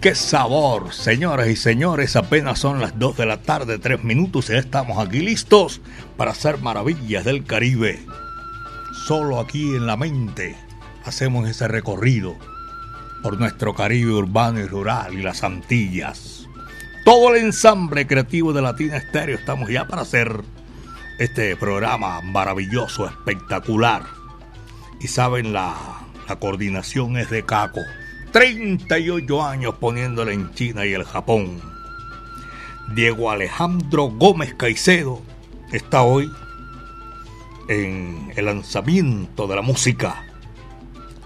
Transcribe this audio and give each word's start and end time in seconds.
Qué 0.00 0.14
sabor, 0.14 0.94
señoras 0.94 1.48
y 1.48 1.54
señores. 1.54 2.16
Apenas 2.16 2.58
son 2.58 2.80
las 2.80 2.98
2 2.98 3.18
de 3.18 3.26
la 3.26 3.42
tarde, 3.42 3.78
3 3.78 4.02
minutos 4.02 4.48
y 4.48 4.54
ya 4.54 4.60
estamos 4.60 4.96
aquí 4.96 5.20
listos 5.20 5.82
para 6.16 6.30
hacer 6.30 6.56
maravillas 6.56 7.26
del 7.26 7.44
Caribe. 7.44 8.02
Solo 9.06 9.38
aquí 9.38 9.76
en 9.76 9.86
la 9.86 9.98
mente 9.98 10.56
hacemos 11.04 11.46
ese 11.46 11.68
recorrido 11.68 12.34
por 13.22 13.38
nuestro 13.38 13.74
Caribe 13.74 14.12
urbano 14.12 14.60
y 14.60 14.64
rural 14.64 15.12
y 15.12 15.22
las 15.22 15.44
Antillas. 15.44 16.46
Todo 17.04 17.34
el 17.34 17.44
ensamble 17.44 18.06
creativo 18.06 18.54
de 18.54 18.62
Latina 18.62 18.96
Estéreo 18.96 19.36
estamos 19.36 19.68
ya 19.68 19.86
para 19.86 20.00
hacer 20.00 20.44
este 21.18 21.56
programa 21.56 22.22
maravilloso, 22.22 23.06
espectacular. 23.06 24.04
Y 24.98 25.08
saben, 25.08 25.52
la, 25.52 25.74
la 26.26 26.36
coordinación 26.36 27.18
es 27.18 27.28
de 27.28 27.44
Caco. 27.44 27.82
38 28.32 29.42
años 29.42 29.74
poniéndole 29.80 30.32
en 30.34 30.52
China 30.54 30.86
y 30.86 30.92
el 30.92 31.04
Japón. 31.04 31.60
Diego 32.94 33.30
Alejandro 33.30 34.04
Gómez 34.10 34.54
Caicedo 34.54 35.22
está 35.72 36.02
hoy 36.02 36.30
en 37.68 38.32
el 38.36 38.46
lanzamiento 38.46 39.46
de 39.46 39.56
la 39.56 39.62
música. 39.62 40.24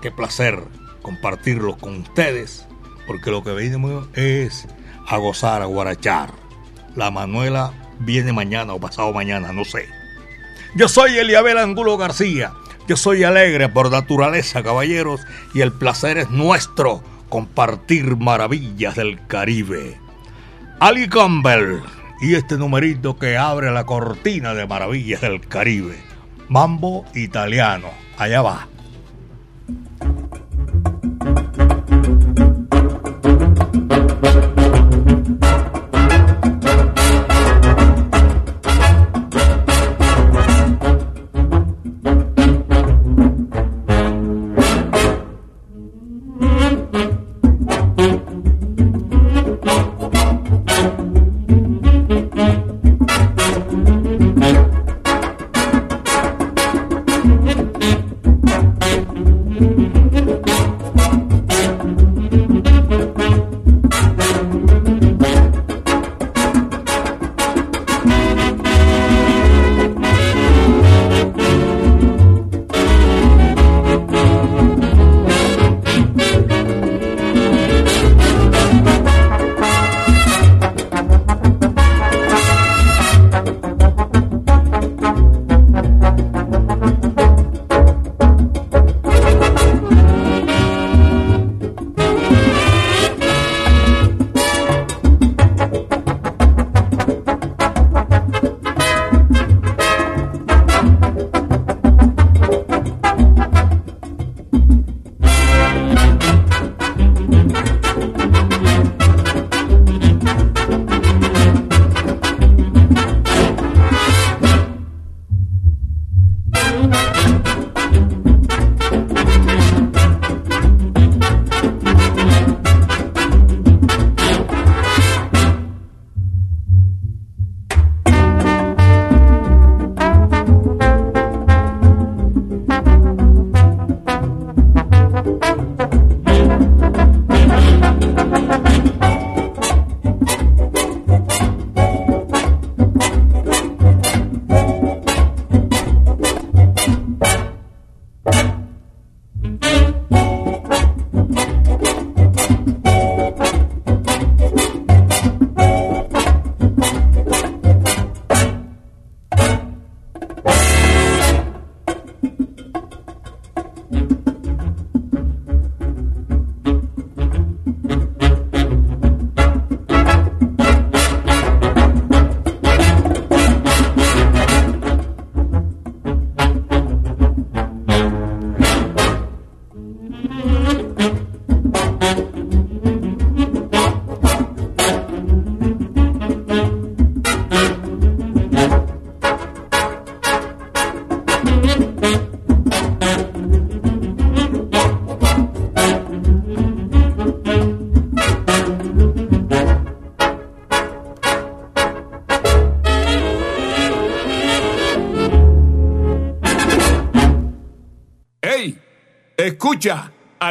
Qué 0.00 0.10
placer 0.10 0.62
compartirlo 1.02 1.76
con 1.76 2.00
ustedes, 2.00 2.66
porque 3.06 3.30
lo 3.30 3.42
que 3.42 3.52
venimos 3.52 4.06
es 4.14 4.66
a 5.06 5.16
gozar, 5.18 5.62
a 5.62 5.66
guarachar. 5.66 6.32
La 6.96 7.10
Manuela 7.10 7.72
viene 8.00 8.32
mañana 8.32 8.74
o 8.74 8.80
pasado 8.80 9.12
mañana, 9.12 9.52
no 9.52 9.64
sé. 9.64 9.88
Yo 10.74 10.88
soy 10.88 11.18
Eliabel 11.18 11.58
Angulo 11.58 11.96
García 11.96 12.52
yo 12.88 12.96
soy 12.96 13.24
alegre 13.24 13.68
por 13.68 13.90
naturaleza, 13.90 14.62
caballeros, 14.62 15.20
y 15.54 15.60
el 15.60 15.72
placer 15.72 16.18
es 16.18 16.30
nuestro 16.30 17.02
compartir 17.28 18.16
maravillas 18.16 18.96
del 18.96 19.24
Caribe. 19.26 19.98
Ali 20.80 21.08
Campbell 21.08 21.80
y 22.20 22.34
este 22.34 22.56
numerito 22.56 23.18
que 23.18 23.36
abre 23.36 23.70
la 23.70 23.86
cortina 23.86 24.54
de 24.54 24.66
maravillas 24.66 25.20
del 25.20 25.40
Caribe. 25.40 25.96
Mambo 26.48 27.04
italiano. 27.14 27.88
Allá 28.18 28.42
va. 28.42 28.68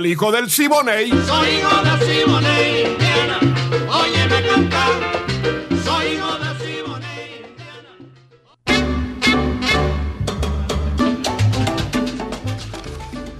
Al 0.02 0.08
hijo 0.08 0.32
del 0.32 0.50
Siboney. 0.50 1.10
Soy 1.10 1.50
hijo 1.50 1.84
del 1.84 2.00
Siboney, 2.00 2.86
Indiana. 2.92 3.40
Óyeme 3.88 4.48
cantar. 4.50 5.00
Soy 5.86 6.06
hijo 6.14 6.38
del 6.40 6.58
Siboney, 6.58 7.46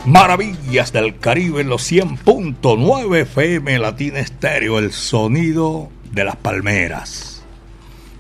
Maravillas 0.06 0.92
del 0.92 1.18
Caribe 1.18 1.62
en 1.62 1.70
los 1.70 1.92
100.9 1.92 3.22
FM 3.22 3.80
Latina 3.80 4.20
Estéreo, 4.20 4.78
el 4.78 4.92
sonido 4.92 5.90
de 6.12 6.26
las 6.26 6.36
palmeras. 6.36 7.44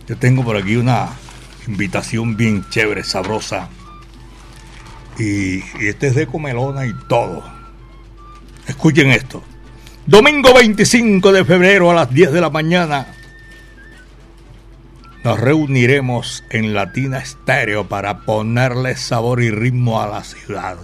Yo 0.07 0.17
tengo 0.17 0.43
por 0.43 0.57
aquí 0.57 0.77
una 0.77 1.09
invitación 1.67 2.35
bien 2.37 2.65
chévere, 2.71 3.03
sabrosa. 3.03 3.69
Y, 5.19 5.57
y 5.57 5.87
este 5.89 6.07
es 6.07 6.15
de 6.15 6.25
comelona 6.25 6.87
y 6.87 6.93
todo. 7.07 7.60
Escuchen 8.67 9.11
esto. 9.11 9.43
Domingo 10.05 10.53
25 10.53 11.31
de 11.31 11.45
febrero 11.45 11.91
a 11.91 11.93
las 11.93 12.13
10 12.13 12.31
de 12.31 12.41
la 12.41 12.49
mañana 12.49 13.07
nos 15.23 15.39
reuniremos 15.39 16.43
en 16.49 16.73
Latina 16.73 17.19
Estéreo 17.19 17.87
para 17.87 18.21
ponerle 18.21 18.95
sabor 18.95 19.41
y 19.41 19.51
ritmo 19.51 20.01
a 20.01 20.07
la 20.07 20.23
ciudad. 20.23 20.77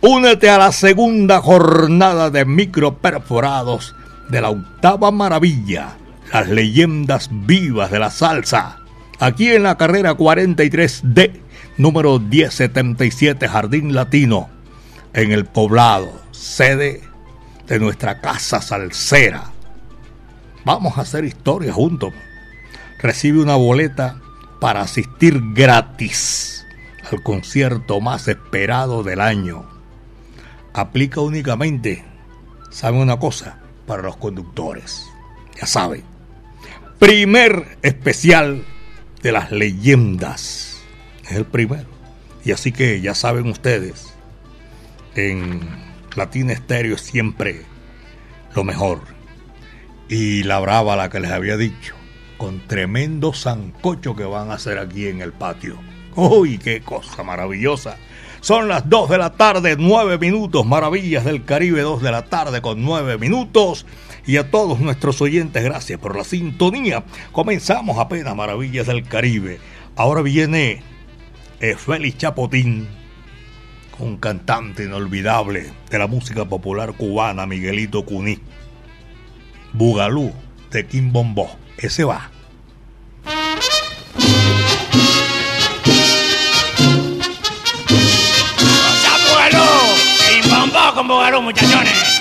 Únete 0.00 0.50
a 0.50 0.58
la 0.58 0.72
segunda 0.72 1.40
jornada 1.40 2.30
de 2.30 2.44
micro 2.44 2.98
perforados 2.98 3.94
de 4.28 4.40
la 4.40 4.50
octava 4.50 5.12
maravilla, 5.12 5.96
las 6.32 6.48
leyendas 6.48 7.28
vivas 7.30 7.90
de 7.90 8.00
la 8.00 8.10
salsa, 8.10 8.80
aquí 9.20 9.52
en 9.52 9.62
la 9.62 9.76
carrera 9.76 10.16
43D, 10.16 11.40
número 11.78 12.18
1077 12.18 13.48
Jardín 13.48 13.94
Latino, 13.94 14.50
en 15.16 15.32
el 15.32 15.44
poblado, 15.46 16.12
sede 16.30 17.02
de 17.66 17.80
nuestra 17.80 18.20
casa 18.20 18.62
salsera. 18.62 19.50
Vamos 20.64 20.96
a 20.96 21.00
hacer 21.00 21.24
historia 21.24 21.72
juntos. 21.72 22.14
Recibe 23.00 23.42
una 23.42 23.56
boleta 23.56 24.20
para 24.60 24.82
asistir 24.82 25.40
gratis 25.52 26.64
al 27.10 27.22
concierto 27.24 28.00
más 28.00 28.28
esperado 28.28 29.02
del 29.02 29.20
año 29.20 29.76
aplica 30.76 31.22
únicamente, 31.22 32.04
¿saben 32.70 33.00
una 33.00 33.18
cosa? 33.18 33.58
Para 33.86 34.02
los 34.02 34.16
conductores. 34.16 35.06
Ya 35.58 35.66
saben. 35.66 36.04
Primer 36.98 37.78
especial 37.82 38.62
de 39.22 39.32
las 39.32 39.50
leyendas. 39.50 40.78
Es 41.24 41.32
el 41.32 41.46
primero. 41.46 41.86
Y 42.44 42.52
así 42.52 42.72
que 42.72 43.00
ya 43.00 43.14
saben 43.14 43.48
ustedes, 43.48 44.14
en 45.16 45.60
Latina 46.14 46.52
Estéreo 46.52 46.98
siempre 46.98 47.62
lo 48.54 48.64
mejor. 48.64 49.00
Y 50.08 50.44
la 50.44 50.60
brava, 50.60 50.96
la 50.96 51.10
que 51.10 51.20
les 51.20 51.30
había 51.30 51.56
dicho, 51.56 51.94
con 52.36 52.66
tremendo 52.66 53.32
zancocho 53.32 54.14
que 54.14 54.24
van 54.24 54.50
a 54.50 54.54
hacer 54.54 54.78
aquí 54.78 55.08
en 55.08 55.20
el 55.20 55.32
patio. 55.32 55.78
¡Uy, 56.14 56.58
qué 56.58 56.80
cosa 56.80 57.22
maravillosa! 57.22 57.98
Son 58.40 58.68
las 58.68 58.88
2 58.88 59.10
de 59.10 59.18
la 59.18 59.32
tarde, 59.32 59.76
9 59.76 60.18
minutos. 60.18 60.64
Maravillas 60.64 61.24
del 61.24 61.44
Caribe, 61.44 61.80
2 61.80 62.00
de 62.00 62.10
la 62.12 62.26
tarde 62.26 62.62
con 62.62 62.82
9 62.84 63.18
minutos. 63.18 63.86
Y 64.24 64.36
a 64.36 64.50
todos 64.50 64.78
nuestros 64.80 65.20
oyentes, 65.20 65.64
gracias 65.64 65.98
por 65.98 66.16
la 66.16 66.24
sintonía. 66.24 67.04
Comenzamos 67.32 67.98
apenas 67.98 68.36
Maravillas 68.36 68.86
del 68.86 69.02
Caribe. 69.02 69.58
Ahora 69.96 70.22
viene 70.22 70.82
eh, 71.60 71.74
Félix 71.76 72.18
Chapotín, 72.18 72.86
un 73.98 74.16
cantante 74.18 74.84
inolvidable 74.84 75.72
de 75.90 75.98
la 75.98 76.06
música 76.06 76.44
popular 76.44 76.94
cubana, 76.94 77.46
Miguelito 77.46 78.04
Cuní. 78.04 78.38
Bugalú 79.72 80.32
de 80.70 80.86
Kim 80.86 81.12
Bombó. 81.12 81.48
Ese 81.78 82.04
va. 82.04 82.30
con 90.94 91.08
Bogarú, 91.08 91.42
muchachones. 91.42 92.15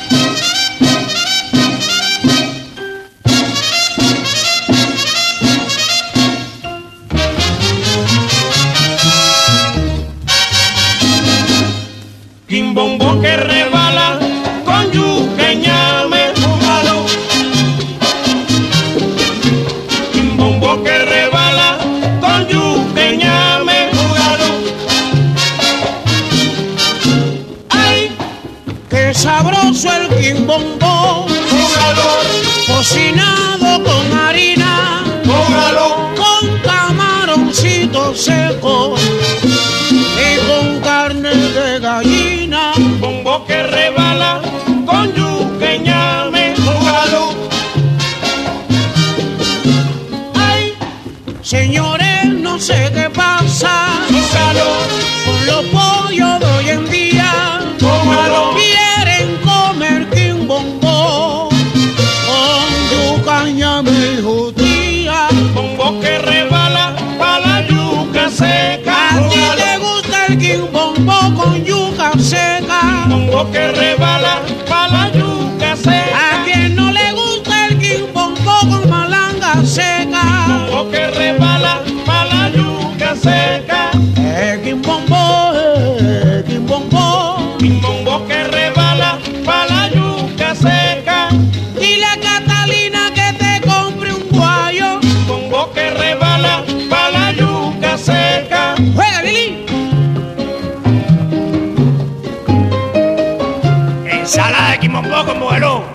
Ensalada 105.06 105.33
de 105.33 105.94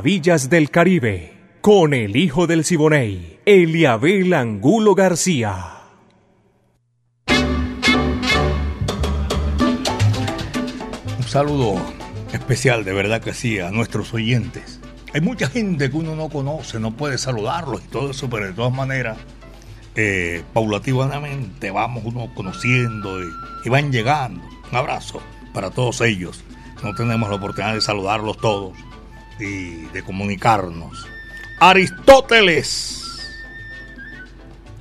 Maravillas 0.00 0.48
del 0.48 0.70
Caribe, 0.70 1.34
con 1.60 1.92
el 1.92 2.16
hijo 2.16 2.46
del 2.46 2.64
Siboney, 2.64 3.38
Eliabel 3.44 4.32
Angulo 4.32 4.94
García. 4.94 5.74
Un 11.18 11.24
saludo 11.26 11.78
especial, 12.32 12.82
de 12.86 12.94
verdad 12.94 13.20
que 13.20 13.34
sí, 13.34 13.58
a 13.58 13.70
nuestros 13.70 14.14
oyentes. 14.14 14.80
Hay 15.12 15.20
mucha 15.20 15.50
gente 15.50 15.90
que 15.90 15.96
uno 15.98 16.16
no 16.16 16.30
conoce, 16.30 16.80
no 16.80 16.92
puede 16.92 17.18
saludarlos 17.18 17.82
y 17.84 17.88
todo 17.88 18.12
eso, 18.12 18.30
pero 18.30 18.46
de 18.46 18.54
todas 18.54 18.72
maneras, 18.72 19.18
eh, 19.96 20.42
vamos 20.54 22.04
uno 22.06 22.30
conociendo 22.34 23.22
y, 23.22 23.26
y 23.66 23.68
van 23.68 23.92
llegando. 23.92 24.40
Un 24.72 24.78
abrazo 24.78 25.20
para 25.52 25.70
todos 25.70 26.00
ellos. 26.00 26.42
No 26.82 26.94
tenemos 26.94 27.28
la 27.28 27.36
oportunidad 27.36 27.74
de 27.74 27.82
saludarlos 27.82 28.38
todos 28.38 28.72
y 29.40 29.86
de 29.92 30.02
comunicarnos. 30.02 31.06
Aristóteles, 31.58 33.00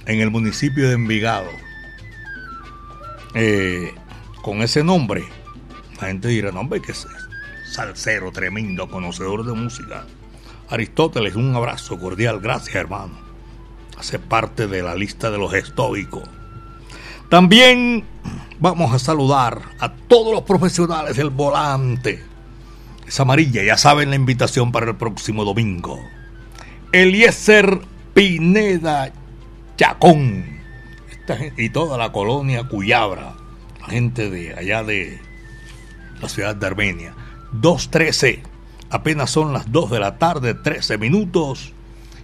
en 0.06 0.22
el 0.22 0.32
municipio 0.32 0.88
de 0.88 0.96
Envigado. 0.96 1.50
Eh, 3.36 3.94
con 4.42 4.62
ese 4.62 4.84
nombre, 4.84 5.24
la 6.02 6.08
gente 6.08 6.30
dirá, 6.30 6.52
no, 6.52 6.62
hombre, 6.62 6.82
que 6.82 6.94
es 6.94 7.08
salsero, 7.72 8.32
tremendo, 8.32 8.90
conocedor 8.90 9.46
de 9.46 9.54
música. 9.54 10.06
Aristóteles, 10.70 11.36
un 11.36 11.56
abrazo 11.56 12.00
cordial, 12.00 12.40
gracias 12.40 12.76
hermano. 12.76 13.14
Hace 13.98 14.18
parte 14.18 14.68
de 14.68 14.82
la 14.82 14.96
lista 14.96 15.30
de 15.30 15.38
los 15.38 15.54
estoicos. 15.54 16.24
También 17.30 18.04
vamos 18.60 18.94
a 18.94 19.00
saludar 19.00 19.62
a 19.80 19.92
todos 19.94 20.34
los 20.34 20.44
profesionales 20.44 21.18
del 21.18 21.30
volante. 21.30 22.29
Es 23.10 23.20
amarilla, 23.20 23.64
ya 23.64 23.76
saben 23.76 24.12
la 24.12 24.16
invitación 24.16 24.72
para 24.72 24.92
el 24.92 24.96
próximo 24.96 25.44
domingo. 25.44 26.00
Eliezer 26.92 27.80
Pineda 28.14 29.12
Chacón 29.78 30.46
y 31.58 31.72
toda 31.72 31.98
la 31.98 32.12
colonia 32.12 32.66
Cuyabra, 32.66 33.34
la 33.82 33.88
gente 33.88 34.30
de 34.30 34.54
allá 34.54 34.84
de 34.84 35.20
la 36.22 36.30
ciudad 36.30 36.56
de 36.56 36.68
Armenia. 36.68 37.16
2.13, 37.52 38.42
apenas 38.92 39.32
son 39.32 39.54
las 39.54 39.72
2 39.72 39.90
de 39.90 40.00
la 40.00 40.20
tarde, 40.20 40.54
13 40.54 41.00
minutos, 41.00 41.74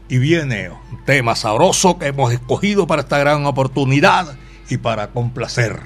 y 0.07 0.19
viene 0.19 0.69
un 0.69 1.03
tema 1.03 1.35
sabroso 1.35 1.97
que 1.97 2.09
hemos 2.09 2.31
escogido 2.31 2.85
para 2.85 3.01
esta 3.01 3.17
gran 3.17 3.47
oportunidad 3.47 4.37
y 4.69 4.77
para 4.77 5.07
complacer 5.07 5.79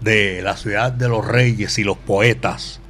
de 0.00 0.42
la 0.42 0.56
ciudad 0.56 0.90
de 0.90 1.08
los 1.08 1.24
reyes 1.24 1.78
y 1.78 1.84
los 1.84 1.96
poetas 1.96 2.81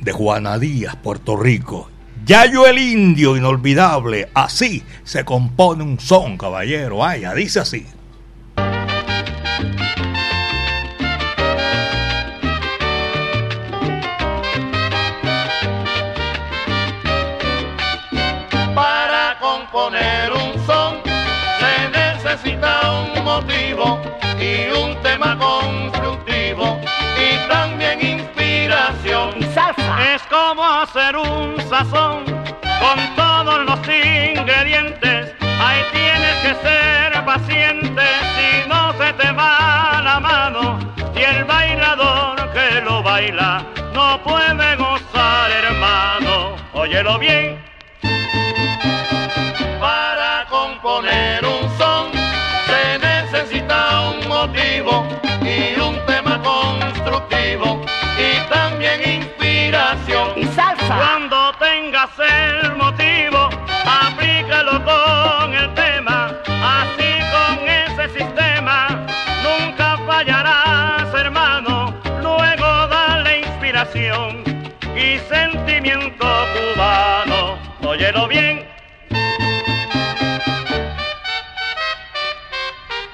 de 0.00 0.12
Juana 0.12 0.58
Díaz, 0.58 0.96
Puerto 0.96 1.36
Rico. 1.36 1.90
Yayo 2.24 2.66
el 2.66 2.78
indio, 2.78 3.36
inolvidable, 3.36 4.28
así 4.34 4.82
se 5.04 5.24
compone 5.24 5.82
un 5.82 5.98
son, 5.98 6.36
caballero. 6.36 6.98
Vaya, 6.98 7.34
dice 7.34 7.60
así. 7.60 7.86
Hacer 30.88 31.16
un 31.16 31.60
sazón 31.68 32.24
con 32.24 33.14
todos 33.14 33.64
los 33.66 33.78
ingredientes. 33.80 35.34
Ahí 35.60 35.82
tienes 35.92 36.34
que 36.42 36.54
ser 36.66 37.24
paciente 37.24 38.02
si 38.36 38.68
no 38.68 38.92
se 38.94 39.12
te 39.14 39.30
va 39.32 40.00
la 40.02 40.18
mano 40.18 40.78
y 41.14 41.20
el 41.20 41.44
bailador 41.44 42.36
que 42.52 42.80
lo 42.80 43.02
baila 43.02 43.66
no 43.92 44.22
puede 44.22 44.76
gozar, 44.76 45.50
hermano. 45.50 46.56
Óyelo 46.72 47.18
bien. 47.18 47.62
Para 49.78 50.46
componer 50.48 51.47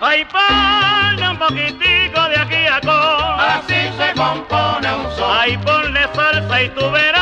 Ay, 0.06 0.22
ponle 0.26 1.30
un 1.30 1.38
poquitico 1.38 2.28
de 2.28 2.38
aquí 2.38 2.66
a 2.66 2.78
con. 2.80 3.40
Así 3.40 3.88
se 3.96 4.12
compone 4.14 4.94
un 4.94 5.10
son. 5.16 5.30
Ay, 5.34 5.56
ponle 5.56 6.06
salsa 6.14 6.62
y 6.62 6.68
tú 6.68 6.90
verás 6.90 7.13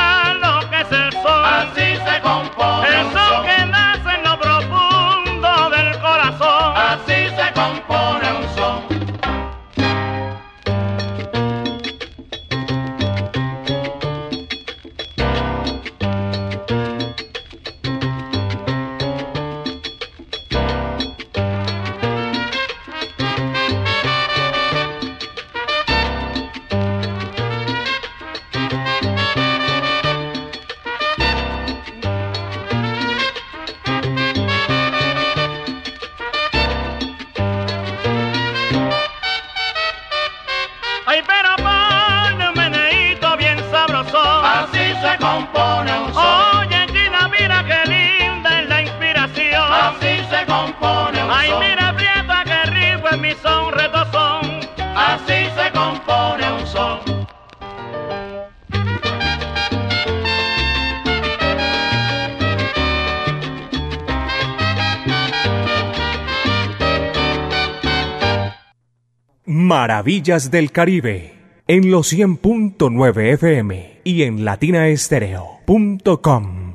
Maravillas 70.03 70.51
del 70.51 70.73
Caribe 70.73 71.33
en 71.69 71.93
los 71.93 72.13
100.9 72.13 73.35
FM 73.35 74.01
y 74.03 74.25
en 74.25 74.45
latinaestereo.com. 74.45 76.75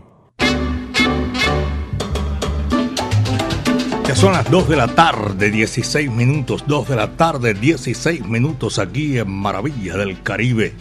Ya 4.08 4.16
son 4.16 4.32
las 4.32 4.50
2 4.50 4.70
de 4.70 4.78
la 4.78 4.88
tarde, 4.88 5.52
16 5.52 6.10
minutos, 6.10 6.64
2 6.68 6.88
de 6.88 6.96
la 6.96 7.18
tarde, 7.18 7.54
16 7.54 8.26
minutos 8.26 8.80
aquí 8.80 9.18
en 9.18 9.30
Maravillas 9.30 9.98
del 9.98 10.24
Caribe. 10.24 10.72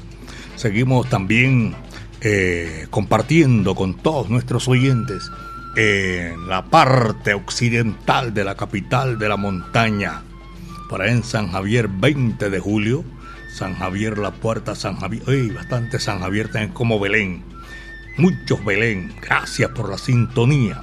Seguimos 0.55 1.09
también 1.09 1.75
eh, 2.21 2.87
compartiendo 2.91 3.75
con 3.75 3.95
todos 3.95 4.31
nuestros 4.31 4.69
oyentes 4.69 5.33
en 5.75 6.47
la 6.47 6.67
parte 6.67 7.35
occidental 7.35 8.33
de 8.33 8.45
la 8.45 8.55
capital 8.55 9.19
de 9.19 9.29
la 9.29 9.37
montaña. 9.37 10.23
Por 10.89 11.03
ahí 11.03 11.11
en 11.11 11.25
San 11.25 11.51
Javier, 11.51 11.89
20 11.89 12.51
de 12.51 12.61
julio. 12.61 13.05
San 13.53 13.75
Javier, 13.75 14.19
la 14.19 14.33
puerta 14.33 14.75
San 14.75 14.97
Javier. 14.97 15.55
Bastante 15.55 15.99
San 15.99 16.21
Javier 16.21 16.51
también 16.51 16.73
como 16.73 17.01
Belén. 17.01 17.43
Muchos 18.19 18.65
Belén. 18.65 19.15
Gracias 19.21 19.71
por 19.71 19.91
la 19.91 19.99
sintonía. 19.99 20.83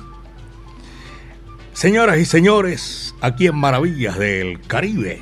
Señoras 1.73 2.19
y 2.19 2.25
señores, 2.25 3.15
aquí 3.19 3.47
en 3.47 3.55
Maravillas 3.55 4.17
del 4.19 4.61
Caribe, 4.61 5.19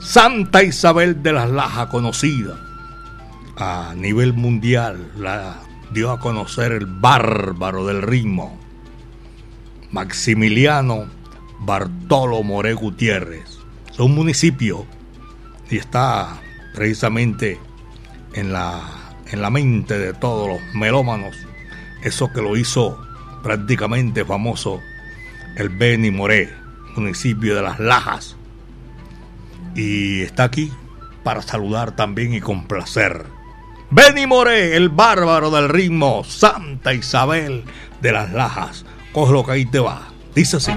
Santa 0.00 0.62
Isabel 0.62 1.20
de 1.22 1.32
las 1.32 1.50
Lajas, 1.50 1.88
conocida 1.88 2.60
a 3.56 3.92
nivel 3.96 4.32
mundial, 4.32 5.10
la 5.18 5.56
dio 5.92 6.12
a 6.12 6.20
conocer 6.20 6.70
el 6.72 6.86
bárbaro 6.86 7.84
del 7.86 8.02
ritmo, 8.02 8.56
Maximiliano 9.90 11.06
Bartolo 11.58 12.42
More 12.44 12.72
Gutiérrez. 12.74 13.49
Un 13.98 14.14
municipio 14.14 14.86
y 15.70 15.76
está 15.76 16.40
precisamente 16.74 17.58
en 18.34 18.52
la, 18.52 18.82
en 19.30 19.42
la 19.42 19.50
mente 19.50 19.98
de 19.98 20.12
todos 20.14 20.48
los 20.48 20.74
melómanos, 20.74 21.36
eso 22.02 22.32
que 22.32 22.40
lo 22.40 22.56
hizo 22.56 22.98
prácticamente 23.42 24.24
famoso 24.24 24.80
el 25.56 25.68
Benny 25.68 26.10
Moré, 26.10 26.52
municipio 26.96 27.54
de 27.54 27.62
Las 27.62 27.78
Lajas. 27.78 28.36
Y 29.74 30.22
está 30.22 30.44
aquí 30.44 30.72
para 31.22 31.42
saludar 31.42 31.94
también 31.96 32.34
y 32.34 32.40
complacer. 32.40 33.26
Benny 33.90 34.26
Moré, 34.26 34.76
el 34.76 34.88
bárbaro 34.88 35.50
del 35.50 35.68
ritmo, 35.68 36.22
Santa 36.24 36.94
Isabel 36.94 37.64
de 38.00 38.12
las 38.12 38.32
Lajas. 38.32 38.84
Coge 39.12 39.32
lo 39.32 39.44
que 39.44 39.52
ahí 39.52 39.66
te 39.66 39.80
va. 39.80 40.08
Dice 40.34 40.58
así. 40.58 40.72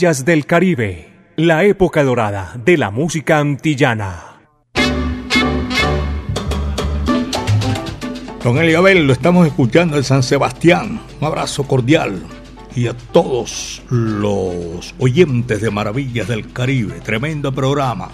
Maravillas 0.00 0.24
del 0.24 0.46
Caribe, 0.46 1.12
la 1.36 1.64
época 1.64 2.02
dorada 2.02 2.54
de 2.64 2.78
la 2.78 2.90
música 2.90 3.38
antillana. 3.38 4.40
Don 8.42 8.56
Eliabel, 8.56 9.06
lo 9.06 9.12
estamos 9.12 9.46
escuchando 9.46 9.98
en 9.98 10.04
San 10.04 10.22
Sebastián. 10.22 11.02
Un 11.20 11.26
abrazo 11.26 11.64
cordial. 11.64 12.22
Y 12.74 12.86
a 12.86 12.94
todos 12.94 13.82
los 13.90 14.94
oyentes 14.98 15.60
de 15.60 15.70
Maravillas 15.70 16.28
del 16.28 16.50
Caribe. 16.50 17.00
Tremendo 17.00 17.52
programa. 17.52 18.08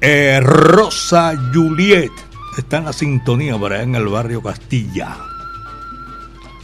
Eh, 0.00 0.40
Rosa 0.42 1.34
Juliet 1.52 2.12
está 2.56 2.78
en 2.78 2.86
la 2.86 2.94
sintonía 2.94 3.58
por 3.58 3.74
allá 3.74 3.82
en 3.82 3.94
el 3.94 4.08
barrio 4.08 4.42
Castilla. 4.42 5.18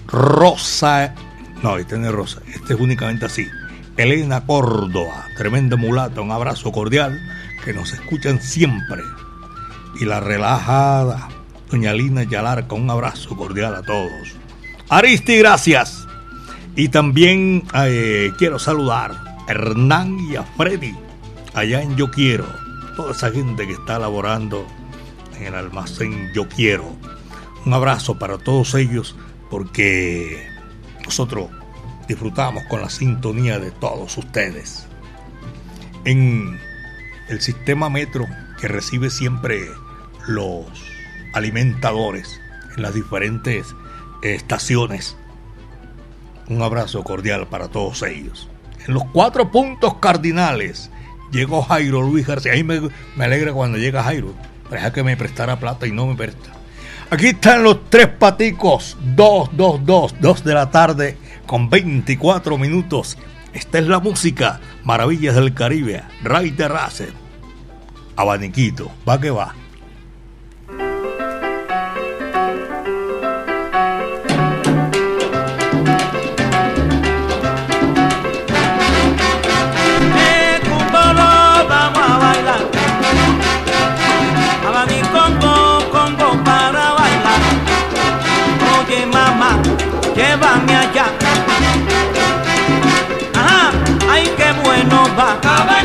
Rosa. 0.07 1.15
No, 1.63 1.77
este 1.77 1.99
no 1.99 2.07
es 2.07 2.13
Rosa. 2.15 2.41
Este 2.55 2.73
es 2.73 2.81
únicamente 2.81 3.27
así. 3.27 3.47
Elena 3.97 4.45
Córdoba, 4.45 5.27
tremenda 5.37 5.77
mulata, 5.77 6.21
un 6.21 6.33
abrazo 6.33 6.73
cordial, 6.73 7.21
que 7.65 7.73
nos 7.73 7.93
escuchan 7.93 8.41
siempre. 8.41 9.03
Y 10.01 10.05
la 10.05 10.21
relajada, 10.21 11.29
doña 11.71 11.93
Lina 11.93 12.25
Yalarca, 12.25 12.75
un 12.75 12.91
abrazo 12.91 13.37
cordial 13.37 13.75
a 13.77 13.83
todos. 13.83 14.35
Aristi, 14.89 15.39
gracias. 15.39 16.07
Y 16.77 16.89
también 16.89 17.63
eh, 17.75 18.33
quiero 18.37 18.59
saludar 18.59 19.13
a 19.13 19.51
Hernán 19.51 20.19
y 20.21 20.35
a 20.35 20.43
Freddy, 20.43 20.95
allá 21.55 21.81
en 21.81 21.97
Yo 21.97 22.11
Quiero. 22.11 22.47
Toda 22.97 23.13
esa 23.13 23.31
gente 23.31 23.67
que 23.67 23.75
está 23.75 23.99
laborando 24.01 24.67
en 25.39 25.47
el 25.47 25.55
almacén 25.55 26.33
Yo 26.35 26.49
Quiero. 26.49 26.97
Un 27.65 27.73
abrazo 27.73 28.19
para 28.19 28.39
todos 28.39 28.75
ellos 28.75 29.15
porque 29.51 30.49
nosotros 31.05 31.49
disfrutamos 32.07 32.65
con 32.65 32.81
la 32.81 32.91
sintonía 32.91 33.59
de 33.59 33.71
todos 33.71 34.17
ustedes. 34.19 34.87
En 36.05 36.59
el 37.29 37.41
sistema 37.41 37.89
metro 37.89 38.27
que 38.61 38.69
recibe 38.69 39.11
siempre 39.11 39.69
los 40.27 40.67
alimentadores 41.33 42.41
en 42.77 42.83
las 42.83 42.95
diferentes 42.95 43.75
estaciones. 44.23 45.17
Un 46.49 46.63
abrazo 46.63 47.03
cordial 47.05 47.47
para 47.49 47.69
todos 47.69 48.03
ellos. 48.03 48.49
En 48.87 48.95
los 48.95 49.05
cuatro 49.13 49.51
puntos 49.51 49.95
cardinales 49.95 50.91
llegó 51.33 51.63
Jairo 51.63 52.03
Luis 52.03 52.27
García. 52.27 52.53
A 52.53 52.57
mí 52.57 52.65
me, 52.65 52.81
me 53.17 53.25
alegra 53.25 53.53
cuando 53.53 53.79
llega 53.79 54.03
Jairo. 54.03 54.35
Deja 54.71 54.93
que 54.93 55.03
me 55.03 55.17
prestara 55.17 55.59
plata 55.59 55.87
y 55.87 55.93
no 55.93 56.07
me 56.07 56.15
presta. 56.15 56.51
Aquí 57.11 57.29
están 57.29 57.63
los 57.63 57.89
tres 57.89 58.09
paticos. 58.09 58.97
Dos, 59.15 59.51
dos, 59.53 59.85
dos, 59.85 60.15
dos 60.21 60.45
de 60.45 60.55
la 60.55 60.71
tarde 60.71 61.17
con 61.47 61.71
24 61.71 62.59
minutos. 62.59 63.19
Esta 63.53 63.79
es 63.79 63.87
la 63.87 64.01
música, 64.01 64.61
Maravillas 64.83 65.37
del 65.37 65.55
Caribe, 65.55 66.03
Ray 66.23 66.51
Terrace, 66.51 67.09
Abaniquito, 68.17 68.91
va 69.09 69.21
que 69.21 69.31
va. 69.31 69.55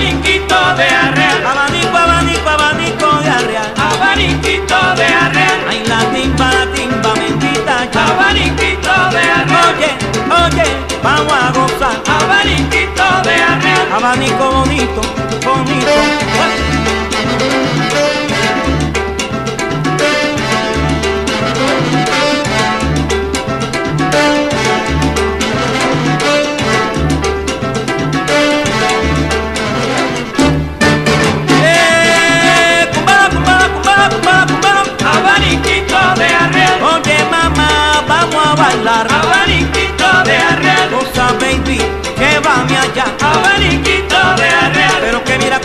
Abaniquito 0.09 0.55
de 0.75 0.83
arreal. 0.85 1.45
Abanico, 1.45 1.95
abanico, 1.95 2.49
abanico 2.49 3.21
de 3.21 3.29
arreal. 3.29 3.73
Abaniquito 3.77 4.75
de 4.95 5.05
arreal. 5.05 5.59
Ay 5.69 5.83
la 5.87 5.99
timba, 6.11 6.51
la 6.51 6.65
timba 6.73 7.13
bendita. 7.13 7.87
Abaniquito 7.93 8.91
de 9.11 9.19
arreal. 9.19 9.67
Oye, 9.69 9.91
oye, 10.41 10.65
vamos 11.03 11.33
a 11.33 11.51
gozar. 11.51 12.01
Abaniquito 12.07 13.03
de 13.23 13.35
arreal. 13.35 13.87
Abanico 13.93 14.51
bonito, 14.51 15.01
bonito. 15.45 16.78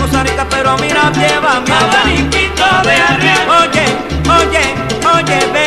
Pero 0.05 0.21
mira 0.21 0.45
pero 0.51 0.77
llévame 1.13 1.73
allá. 1.73 2.01
Abaniquito 2.03 2.65
de 2.85 2.93
arreal. 2.93 3.49
Oye, 3.63 3.87
oye, 4.37 4.65
oye, 5.17 5.39
ven 5.53 5.64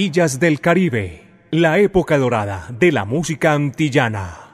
Maravillas 0.00 0.40
del 0.40 0.62
Caribe, 0.62 1.26
la 1.50 1.78
época 1.78 2.16
dorada 2.16 2.68
de 2.70 2.90
la 2.90 3.04
música 3.04 3.52
antillana. 3.52 4.50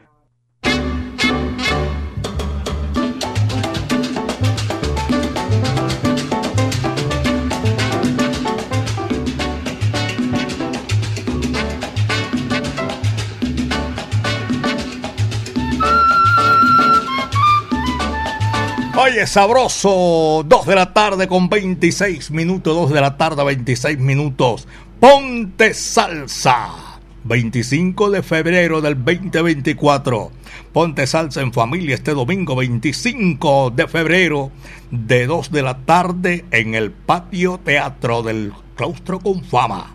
Oye, 18.98 19.24
sabroso, 19.28 20.42
2 20.44 20.66
de 20.66 20.74
la 20.74 20.92
tarde 20.92 21.28
con 21.28 21.48
26 21.48 22.32
minutos, 22.32 22.74
2 22.74 22.92
de 22.92 23.00
la 23.00 23.16
tarde 23.16 23.44
26 23.44 24.00
minutos. 24.00 24.66
Ponte 25.00 25.74
Salsa. 25.74 27.00
25 27.24 28.10
de 28.10 28.22
febrero 28.22 28.80
del 28.80 28.94
2024. 28.94 30.30
Ponte 30.72 31.06
Salsa 31.06 31.42
en 31.42 31.52
familia 31.52 31.94
este 31.94 32.14
domingo 32.14 32.56
25 32.56 33.72
de 33.76 33.88
febrero 33.88 34.52
de 34.90 35.26
2 35.26 35.50
de 35.50 35.62
la 35.62 35.78
tarde 35.78 36.44
en 36.50 36.74
el 36.74 36.92
patio 36.92 37.60
teatro 37.62 38.22
del 38.22 38.54
Claustro 38.74 39.20
con 39.20 39.44
Fama 39.44 39.94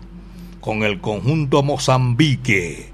con 0.60 0.84
el 0.84 1.00
conjunto 1.00 1.64
Mozambique. 1.64 2.92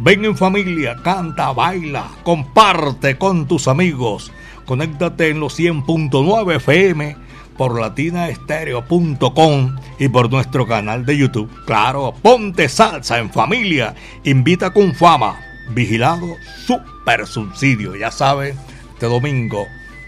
Ven 0.00 0.26
en 0.26 0.36
familia, 0.36 0.96
canta, 1.02 1.52
baila, 1.52 2.10
comparte 2.24 3.16
con 3.16 3.48
tus 3.48 3.68
amigos. 3.68 4.30
Conéctate 4.66 5.30
en 5.30 5.40
los 5.40 5.58
100.9 5.58 6.56
FM 6.56 7.27
por 7.58 7.78
latinaestereo.com 7.78 9.76
y 9.98 10.08
por 10.08 10.30
nuestro 10.30 10.66
canal 10.66 11.04
de 11.04 11.18
YouTube. 11.18 11.50
Claro, 11.66 12.14
ponte 12.22 12.70
salsa 12.70 13.18
en 13.18 13.30
familia. 13.30 13.94
Invita 14.24 14.72
con 14.72 14.94
fama. 14.94 15.38
Vigilado 15.74 16.26
super 16.64 17.26
subsidio. 17.26 17.94
Ya 17.96 18.10
sabes, 18.10 18.56
este 18.94 19.04
domingo 19.06 19.66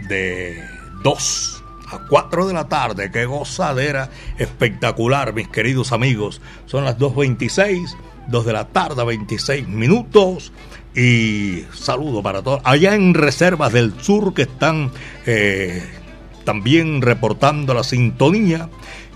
de 0.08 0.64
2 1.02 1.64
a 1.88 1.98
4 2.08 2.46
de 2.46 2.54
la 2.54 2.68
tarde. 2.68 3.10
Qué 3.10 3.26
gozadera 3.26 4.08
espectacular, 4.38 5.34
mis 5.34 5.48
queridos 5.48 5.92
amigos. 5.92 6.40
Son 6.66 6.84
las 6.84 6.98
2.26, 6.98 7.96
2 8.28 8.46
de 8.46 8.52
la 8.52 8.68
tarde, 8.68 9.04
26 9.04 9.68
minutos. 9.68 10.52
Y 10.94 11.64
saludo 11.72 12.22
para 12.22 12.42
todos. 12.42 12.60
Allá 12.64 12.94
en 12.94 13.14
Reservas 13.14 13.72
del 13.72 14.00
Sur 14.00 14.34
que 14.34 14.42
están 14.42 14.90
eh, 15.26 15.99
también 16.44 17.02
reportando 17.02 17.74
la 17.74 17.84
sintonía. 17.84 18.68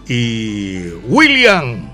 Y 0.09 0.89
William, 1.09 1.91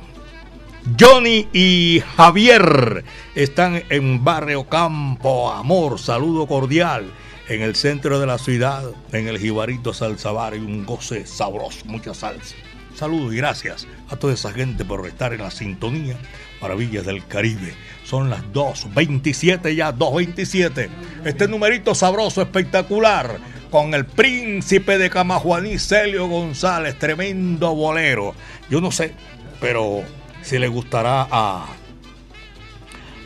Johnny 0.99 1.47
y 1.53 2.03
Javier 2.17 3.05
están 3.35 3.83
en 3.89 4.25
Barrio 4.25 4.69
Campo 4.69 5.53
Amor. 5.53 5.99
Saludo 5.99 6.47
cordial 6.47 7.11
en 7.49 7.63
el 7.63 7.77
centro 7.77 8.19
de 8.19 8.27
la 8.27 8.39
ciudad, 8.39 8.85
en 9.13 9.29
el 9.29 9.39
Jibarito 9.39 9.93
Salsa 9.93 10.33
Bar. 10.33 10.55
Y 10.55 10.59
un 10.59 10.85
goce 10.85 11.27
sabroso, 11.27 11.85
mucha 11.87 12.15
salsa. 12.15 12.57
Saludos 12.95 13.33
y 13.33 13.37
gracias 13.37 13.87
a 14.09 14.17
toda 14.17 14.35
esa 14.35 14.53
gente 14.53 14.85
por 14.85 15.07
estar 15.07 15.33
en 15.33 15.43
la 15.43 15.51
sintonía 15.51 16.17
Maravillas 16.61 17.07
del 17.07 17.27
Caribe. 17.27 17.75
Son 18.05 18.29
las 18.29 18.43
2.27 18.53 19.75
ya, 19.75 19.95
2.27. 19.95 20.89
Este 21.25 21.49
numerito 21.49 21.95
sabroso, 21.95 22.43
espectacular, 22.43 23.39
con 23.71 23.95
el 23.95 24.05
príncipe 24.05 24.99
de 24.99 25.11
Camajuaní, 25.11 25.79
Celio 25.79 26.27
González, 26.27 26.99
tremendo 26.99 27.75
bolero. 27.75 28.35
Yo 28.69 28.81
no 28.81 28.91
sé, 28.91 29.15
pero 29.61 30.03
si 30.43 30.59
le 30.59 30.69
gustará 30.69 31.27
a, 31.31 31.67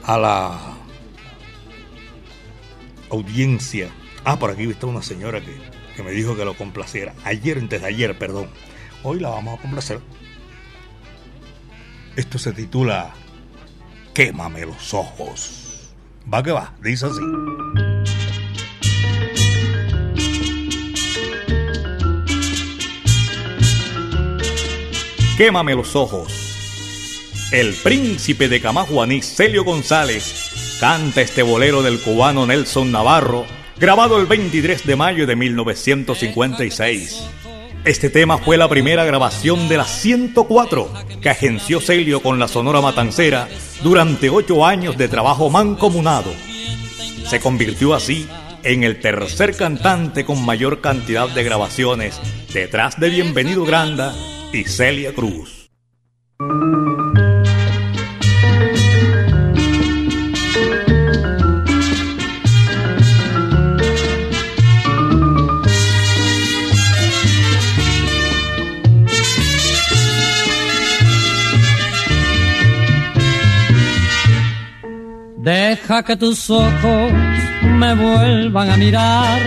a 0.04 0.18
la 0.18 0.60
audiencia. 3.10 3.90
Ah, 4.24 4.38
por 4.38 4.50
aquí 4.50 4.64
está 4.64 4.86
una 4.86 5.02
señora 5.02 5.40
que, 5.40 5.54
que 5.96 6.02
me 6.02 6.12
dijo 6.12 6.36
que 6.36 6.44
lo 6.44 6.54
complaciera. 6.54 7.14
Ayer, 7.24 7.58
antes 7.58 7.80
de 7.80 7.88
ayer, 7.88 8.18
perdón. 8.18 8.48
Hoy 9.02 9.20
la 9.20 9.30
vamos 9.30 9.58
a 9.58 9.62
complacer. 9.62 10.00
Esto 12.16 12.38
se 12.38 12.52
titula 12.52 13.12
Quémame 14.14 14.64
los 14.64 14.94
ojos. 14.94 15.92
Va 16.32 16.42
que 16.42 16.52
va, 16.52 16.72
dice 16.80 17.06
así. 17.06 18.23
Quémame 25.36 25.74
los 25.74 25.96
ojos. 25.96 26.32
El 27.50 27.74
príncipe 27.74 28.48
de 28.48 28.60
Camajuaní, 28.60 29.20
Celio 29.20 29.64
González, 29.64 30.78
canta 30.78 31.22
este 31.22 31.42
bolero 31.42 31.82
del 31.82 31.98
cubano 31.98 32.46
Nelson 32.46 32.92
Navarro, 32.92 33.44
grabado 33.76 34.20
el 34.20 34.26
23 34.26 34.86
de 34.86 34.94
mayo 34.94 35.26
de 35.26 35.34
1956. 35.34 37.24
Este 37.84 38.10
tema 38.10 38.38
fue 38.38 38.56
la 38.56 38.68
primera 38.68 39.04
grabación 39.04 39.68
de 39.68 39.76
la 39.76 39.84
104 39.84 40.92
que 41.20 41.30
agenció 41.30 41.80
Celio 41.80 42.22
con 42.22 42.38
la 42.38 42.46
Sonora 42.46 42.80
Matancera 42.80 43.48
durante 43.82 44.30
ocho 44.30 44.64
años 44.64 44.96
de 44.96 45.08
trabajo 45.08 45.50
mancomunado. 45.50 46.32
Se 47.26 47.40
convirtió 47.40 47.94
así 47.94 48.28
en 48.62 48.84
el 48.84 49.00
tercer 49.00 49.56
cantante 49.56 50.24
con 50.24 50.44
mayor 50.44 50.80
cantidad 50.80 51.28
de 51.28 51.42
grabaciones 51.42 52.20
detrás 52.52 53.00
de 53.00 53.10
Bienvenido 53.10 53.64
Granda 53.64 54.14
y 54.54 54.64
Celia 54.64 55.12
Cruz. 55.12 55.70
Deja 75.36 76.02
que 76.02 76.16
tus 76.16 76.48
ojos 76.48 77.12
me 77.62 77.94
vuelvan 77.94 78.70
a 78.70 78.76
mirar, 78.76 79.40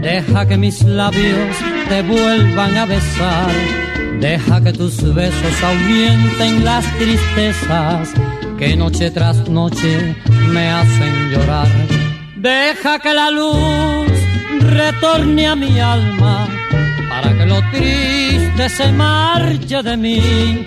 deja 0.00 0.46
que 0.48 0.56
mis 0.56 0.82
labios 0.82 1.56
te 1.88 2.02
vuelvan 2.02 2.76
a 2.76 2.86
besar, 2.86 3.50
deja 4.20 4.60
que 4.60 4.72
tus 4.72 5.14
besos 5.14 5.62
ahuyenten 5.62 6.64
las 6.64 6.84
tristezas 6.98 8.12
que 8.58 8.76
noche 8.76 9.10
tras 9.10 9.48
noche 9.48 10.16
me 10.52 10.70
hacen 10.70 11.30
llorar. 11.30 11.68
Deja 12.36 12.98
que 12.98 13.12
la 13.12 13.30
luz 13.30 14.10
retorne 14.60 15.46
a 15.46 15.56
mi 15.56 15.78
alma 15.78 16.46
para 17.08 17.36
que 17.36 17.46
lo 17.46 17.60
triste 17.70 18.68
se 18.68 18.92
marche 18.92 19.82
de 19.82 19.96
mí. 19.96 20.64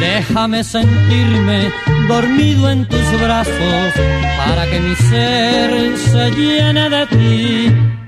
Déjame 0.00 0.62
sentirme 0.62 1.72
dormido 2.08 2.70
en 2.70 2.86
tus 2.86 3.20
brazos 3.20 3.92
para 4.38 4.66
que 4.70 4.80
mi 4.80 4.94
ser 4.94 5.98
se 5.98 6.30
llene 6.30 6.88
de 6.88 7.06
ti. 7.06 8.07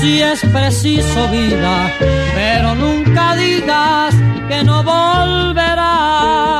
si 0.00 0.22
es 0.22 0.40
preciso 0.46 1.28
vida, 1.28 1.92
pero 2.34 2.74
nunca 2.74 3.36
digas 3.36 4.14
que 4.48 4.64
no 4.64 4.82
volverás. 4.82 6.59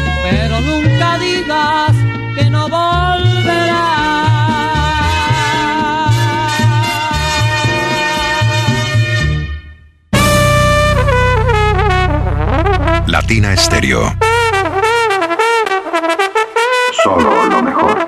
pero 0.31 0.61
nunca 0.61 1.17
digas 1.19 1.93
que 2.35 2.49
no 2.49 2.69
volverás. 2.69 3.87
Latina 13.07 13.53
Estéreo. 13.53 14.15
Solo 17.03 17.45
lo 17.47 17.61
mejor. 17.61 18.07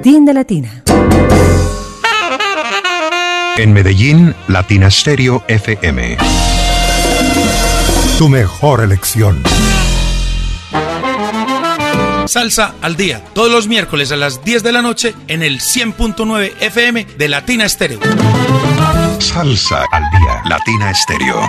Tienda 0.03 0.33
Latina. 0.33 0.85
En 3.57 3.73
Medellín, 3.73 4.37
Latina 4.47 4.89
Stereo 4.89 5.43
FM. 5.49 6.17
Tu 8.19 8.29
mejor 8.29 8.85
elección. 8.85 9.43
Salsa 12.29 12.75
al 12.83 12.95
día, 12.95 13.25
todos 13.33 13.51
los 13.51 13.69
miércoles 13.69 14.13
a 14.13 14.17
las 14.17 14.45
10 14.45 14.63
de 14.63 14.73
la 14.73 14.83
noche 14.83 15.15
en 15.29 15.43
el 15.43 15.61
100.9 15.61 16.57
FM 16.61 17.07
de 17.17 17.29
Latina 17.29 17.65
Estéreo. 17.65 18.01
Salsa 19.19 19.83
al 19.91 20.03
día, 20.11 20.43
Latina 20.45 20.91
Estéreo. 20.91 21.41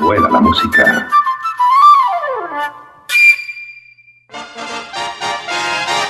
Vuela 0.00 0.28
la 0.28 0.40
música. 0.40 1.08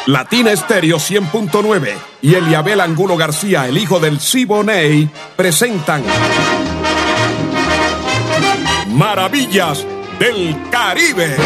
Latina 0.07 0.53
Estéreo 0.53 0.97
100.9 0.97 1.95
y 2.23 2.35
Eliabel 2.35 2.81
Angulo 2.81 3.19
García, 3.19 3.67
el 3.67 3.77
hijo 3.77 4.01
del 4.01 4.19
Siboney, 4.19 5.11
presentan 5.37 6.03
Maravillas 8.95 9.85
del 10.19 10.57
Caribe. 10.71 11.37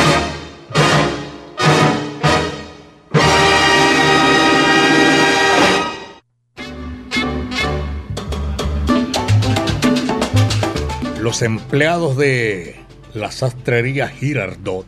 Los 11.23 11.41
empleados 11.43 12.17
de 12.17 12.75
la 13.15 13.31
sastrería 13.31 14.09
Girardot, 14.09 14.87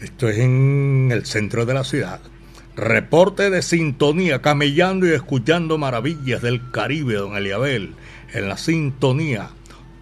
esto 0.00 0.28
es 0.28 0.38
en 0.38 1.10
el 1.12 1.26
centro 1.26 1.64
de 1.64 1.74
la 1.74 1.84
ciudad, 1.84 2.20
reporte 2.74 3.48
de 3.48 3.62
sintonía, 3.62 4.42
camellando 4.42 5.06
y 5.06 5.10
escuchando 5.10 5.78
maravillas 5.78 6.42
del 6.42 6.72
Caribe, 6.72 7.14
don 7.14 7.36
Eliabel, 7.36 7.94
en 8.32 8.48
la 8.48 8.56
sintonía. 8.56 9.50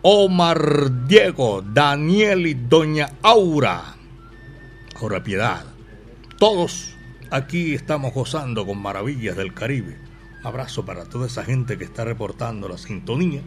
Omar 0.00 1.06
Diego, 1.06 1.61
Daniel 1.61 2.46
y 2.46 2.54
doña 2.54 3.11
Aura. 3.20 3.96
Aura 4.98 5.22
Piedad. 5.22 5.66
Todos 6.38 6.94
aquí 7.30 7.74
estamos 7.74 8.14
gozando 8.14 8.64
con 8.64 8.80
maravillas 8.80 9.37
del 9.37 9.52
Caribe. 9.52 9.98
Abrazo 10.44 10.87
para 10.87 11.04
toda 11.04 11.26
esa 11.26 11.44
gente 11.44 11.76
que 11.76 11.85
está 11.85 12.06
reportando 12.06 12.70
la 12.70 12.78
sintonía 12.78 13.42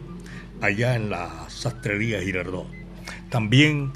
allá 0.64 0.94
en 0.94 1.10
la 1.10 1.46
sastrería 1.48 2.20
Girardot. 2.20 2.66
También 3.30 3.92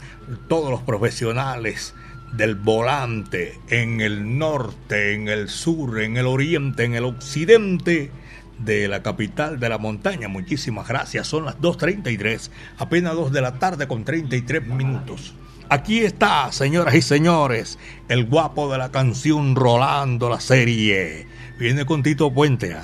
todos 0.49 0.71
los 0.71 0.83
profesionales 0.83 1.95
del 2.33 2.55
volante 2.55 3.59
en 3.69 4.01
el 4.01 4.39
norte, 4.39 5.15
en 5.15 5.29
el 5.29 5.49
sur, 5.49 6.01
en 6.01 6.17
el 6.17 6.27
oriente, 6.27 6.85
en 6.85 6.95
el 6.95 7.05
occidente 7.05 8.11
de 8.59 8.89
la 8.89 9.03
capital 9.03 9.61
de 9.61 9.69
la 9.69 9.79
montaña. 9.79 10.29
Muchísimas 10.29 10.89
gracias. 10.89 11.27
Son 11.27 11.45
las 11.45 11.59
2.33, 11.59 12.51
apenas 12.79 13.15
2 13.15 13.33
de 13.33 13.41
la 13.41 13.59
tarde 13.59 13.89
con 13.89 14.05
33 14.05 14.67
minutos. 14.67 15.35
Aquí 15.71 16.01
está, 16.01 16.51
señoras 16.51 16.95
y 16.95 17.03
señores, 17.03 17.79
el 18.09 18.25
guapo 18.25 18.73
de 18.73 18.79
la 18.79 18.91
canción 18.91 19.55
Rolando 19.55 20.31
la 20.31 20.41
serie. 20.41 21.27
Viene 21.59 21.85
con 21.85 22.03
Tito 22.03 22.33
Puente, 22.33 22.71
¿eh? 22.71 22.77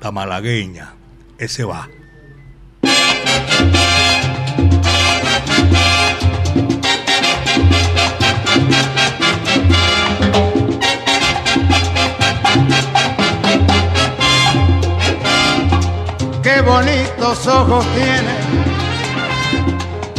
la 0.00 0.12
malagueña. 0.12 0.94
Ese 1.38 1.64
va. 1.64 1.88
Bonitos 16.66 17.46
ojos 17.46 17.86
tiene. 17.94 18.34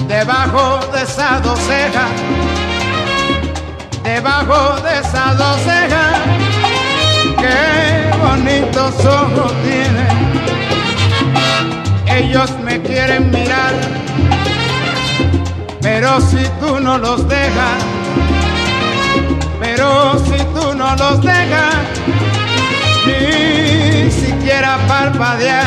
Debajo 0.08 0.80
de 0.94 1.04
esa 1.04 1.40
dos 1.42 1.60
cejas, 1.60 2.10
debajo 4.04 4.82
de 4.82 5.00
esa 5.00 5.34
dos 5.34 5.58
cejas. 5.62 6.20
Qué 7.38 8.18
bonitos 8.18 9.06
ojos 9.06 9.52
tiene. 9.64 10.08
Ellos 12.08 12.50
me 12.64 12.82
quieren 12.82 13.30
mirar, 13.30 13.74
pero 15.82 16.20
si 16.22 16.44
tú 16.60 16.80
no 16.80 16.98
los 16.98 17.28
dejas, 17.28 17.84
pero 19.60 20.18
si 20.26 20.38
tú 20.56 20.74
no 20.74 20.96
los 20.96 21.22
dejas, 21.22 21.76
ni 23.06 24.10
siquiera 24.10 24.80
parpadear, 24.88 25.66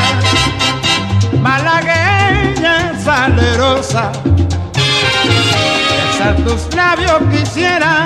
malagueña 1.41 2.93
salerosa, 3.03 4.11
besar 5.89 6.35
tus 6.45 6.75
labios 6.75 7.21
quisiera, 7.31 8.05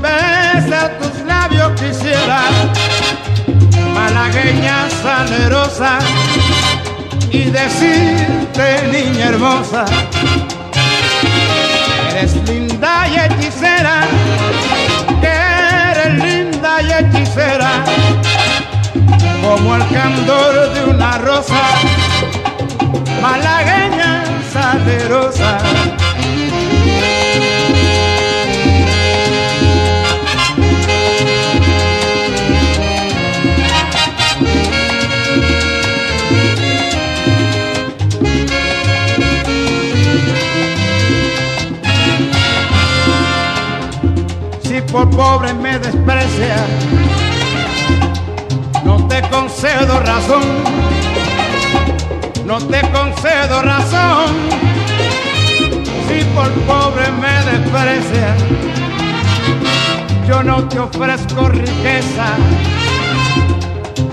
besar 0.00 0.98
tus 0.98 1.22
labios 1.26 1.72
quisiera, 1.80 2.40
malagueña 3.94 4.88
salerosa, 5.02 5.98
y 7.30 7.50
decirte 7.50 8.66
niña 8.90 9.26
hermosa, 9.26 9.84
eres 12.10 12.34
linda 12.48 13.08
y 13.08 13.16
hechicera, 13.18 14.06
que 15.20 15.34
eres 15.90 16.24
linda 16.24 16.82
y 16.82 16.92
hechicera, 16.92 17.84
como 19.56 19.76
el 19.76 19.88
candor 19.88 20.74
de 20.74 20.84
una 20.84 21.18
rosa, 21.18 21.62
malagueña 23.22 24.24
salerosa. 24.52 25.58
Si 44.62 44.80
por 44.90 45.08
pobre 45.10 45.54
me 45.54 45.78
desprecia, 45.78 46.56
te 49.14 49.22
concedo 49.28 50.00
razón, 50.00 50.42
no 52.44 52.58
te 52.58 52.80
concedo 52.90 53.62
razón. 53.62 54.26
Si 56.08 56.24
por 56.34 56.50
pobre 56.66 57.12
me 57.22 57.34
desprecia, 57.52 58.34
yo 60.26 60.42
no 60.42 60.64
te 60.64 60.80
ofrezco 60.80 61.48
riqueza, 61.48 62.26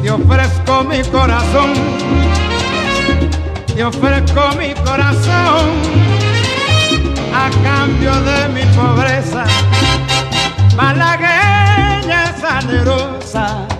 te 0.03 0.11
ofrezco 0.11 0.83
mi 0.83 1.01
corazón, 1.05 1.73
te 3.73 3.83
ofrezco 3.83 4.41
mi 4.59 4.71
corazón 4.85 5.65
a 7.33 7.49
cambio 7.63 8.13
de 8.21 8.49
mi 8.49 8.63
pobreza, 8.75 9.45
malagueña 10.75 12.35
salerosa. 12.39 13.70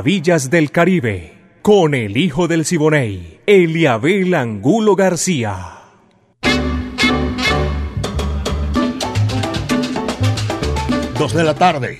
Maravillas 0.00 0.48
del 0.48 0.70
Caribe, 0.70 1.58
con 1.60 1.92
el 1.92 2.16
hijo 2.16 2.48
del 2.48 2.64
Siboney, 2.64 3.40
Eliabel 3.44 4.32
Angulo 4.32 4.96
García. 4.96 5.76
Dos 11.18 11.34
de 11.34 11.44
la 11.44 11.54
tarde, 11.54 11.98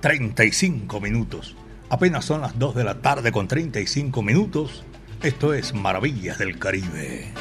35 0.00 1.00
minutos. 1.00 1.56
Apenas 1.88 2.26
son 2.26 2.42
las 2.42 2.58
2 2.58 2.74
de 2.74 2.84
la 2.84 3.00
tarde 3.00 3.32
con 3.32 3.48
35 3.48 4.20
minutos. 4.20 4.84
Esto 5.22 5.54
es 5.54 5.72
Maravillas 5.72 6.36
del 6.36 6.58
Caribe. 6.58 7.32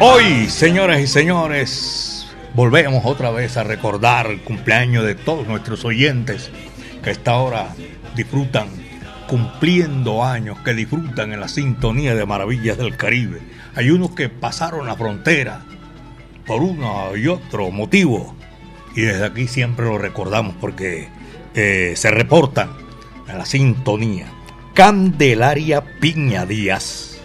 Hoy, 0.00 0.48
señoras 0.50 1.00
y 1.00 1.06
señores, 1.06 2.26
volvemos 2.52 3.04
otra 3.04 3.30
vez 3.30 3.56
a 3.56 3.62
recordar 3.62 4.26
el 4.26 4.40
cumpleaños 4.40 5.04
de 5.04 5.14
todos 5.14 5.46
nuestros 5.46 5.84
oyentes 5.84 6.50
que 7.02 7.10
a 7.10 7.12
esta 7.12 7.36
hora 7.36 7.68
disfrutan, 8.16 8.66
cumpliendo 9.28 10.24
años, 10.24 10.58
que 10.64 10.74
disfrutan 10.74 11.32
en 11.32 11.38
la 11.38 11.46
sintonía 11.46 12.16
de 12.16 12.26
Maravillas 12.26 12.76
del 12.76 12.96
Caribe. 12.96 13.40
Hay 13.76 13.90
unos 13.90 14.10
que 14.10 14.28
pasaron 14.28 14.86
la 14.86 14.96
frontera 14.96 15.64
por 16.44 16.60
uno 16.60 17.16
y 17.16 17.28
otro 17.28 17.70
motivo 17.70 18.34
y 18.96 19.02
desde 19.02 19.24
aquí 19.24 19.46
siempre 19.46 19.86
lo 19.86 19.98
recordamos 19.98 20.56
porque 20.60 21.08
eh, 21.54 21.94
se 21.96 22.10
reportan 22.10 22.70
en 23.28 23.38
la 23.38 23.46
sintonía. 23.46 24.26
Candelaria 24.74 25.84
Piña 26.00 26.46
Díaz, 26.46 27.20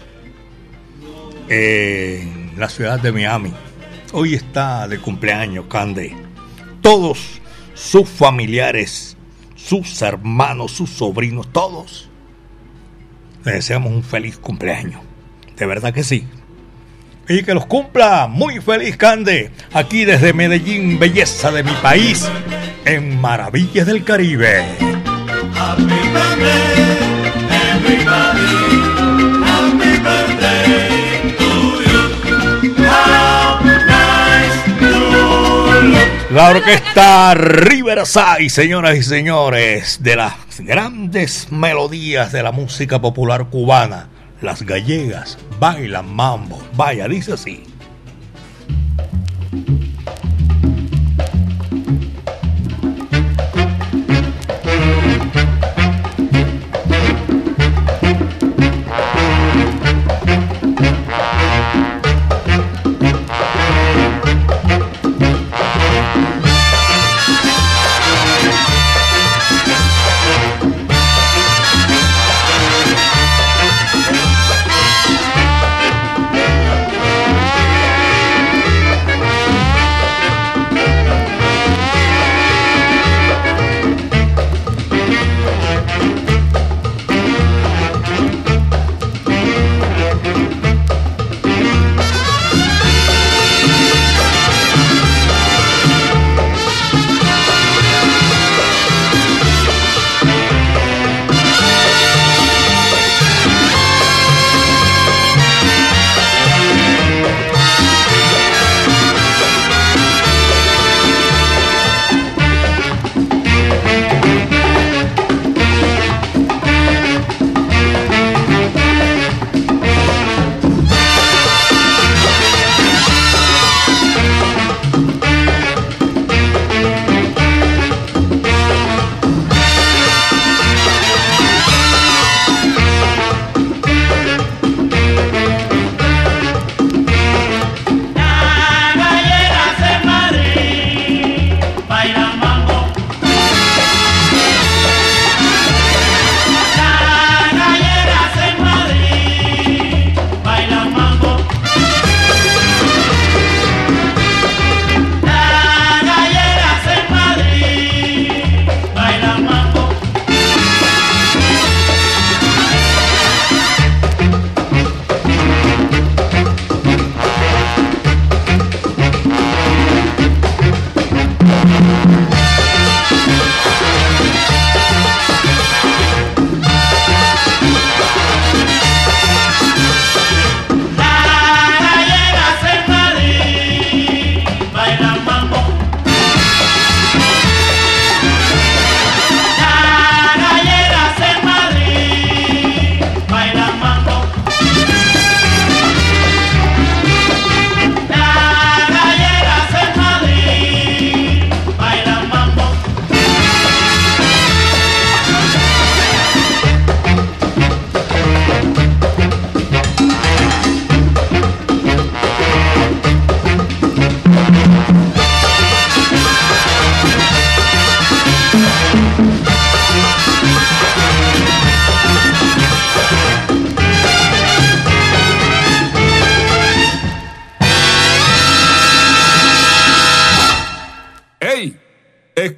en 1.47 2.38
la 2.59 2.69
ciudad 2.69 2.99
de 2.99 3.11
Miami. 3.11 3.53
Hoy 4.11 4.35
está 4.35 4.87
de 4.87 4.99
cumpleaños, 4.99 5.65
Cande. 5.67 6.15
Todos 6.81 7.39
sus 7.73 8.07
familiares, 8.09 9.15
sus 9.55 10.01
hermanos, 10.01 10.71
sus 10.71 10.89
sobrinos, 10.89 11.51
todos. 11.53 12.09
Le 13.45 13.53
deseamos 13.53 13.93
un 13.93 14.03
feliz 14.03 14.37
cumpleaños. 14.37 15.01
De 15.55 15.65
verdad 15.65 15.93
que 15.93 16.03
sí. 16.03 16.27
Y 17.29 17.43
que 17.43 17.53
los 17.53 17.65
cumpla 17.65 18.27
muy 18.27 18.59
feliz, 18.59 18.97
Cande. 18.97 19.51
Aquí 19.71 20.03
desde 20.03 20.33
Medellín, 20.33 20.99
belleza 20.99 21.51
de 21.51 21.63
mi 21.63 21.73
país, 21.81 22.27
en 22.85 23.21
Maravillas 23.21 23.87
del 23.87 24.03
Caribe. 24.03 24.65
La 36.31 36.51
orquesta 36.51 37.33
Riverside, 37.33 38.51
señoras 38.51 38.95
y 38.95 39.01
señores, 39.01 40.03
de 40.03 40.15
las 40.15 40.35
grandes 40.59 41.51
melodías 41.51 42.31
de 42.31 42.43
la 42.43 42.51
música 42.51 43.01
popular 43.01 43.47
cubana, 43.49 44.09
las 44.39 44.61
gallegas 44.61 45.39
bailan 45.59 46.13
mambo. 46.13 46.61
Vaya, 46.75 47.07
dice 47.07 47.33
así. 47.33 47.63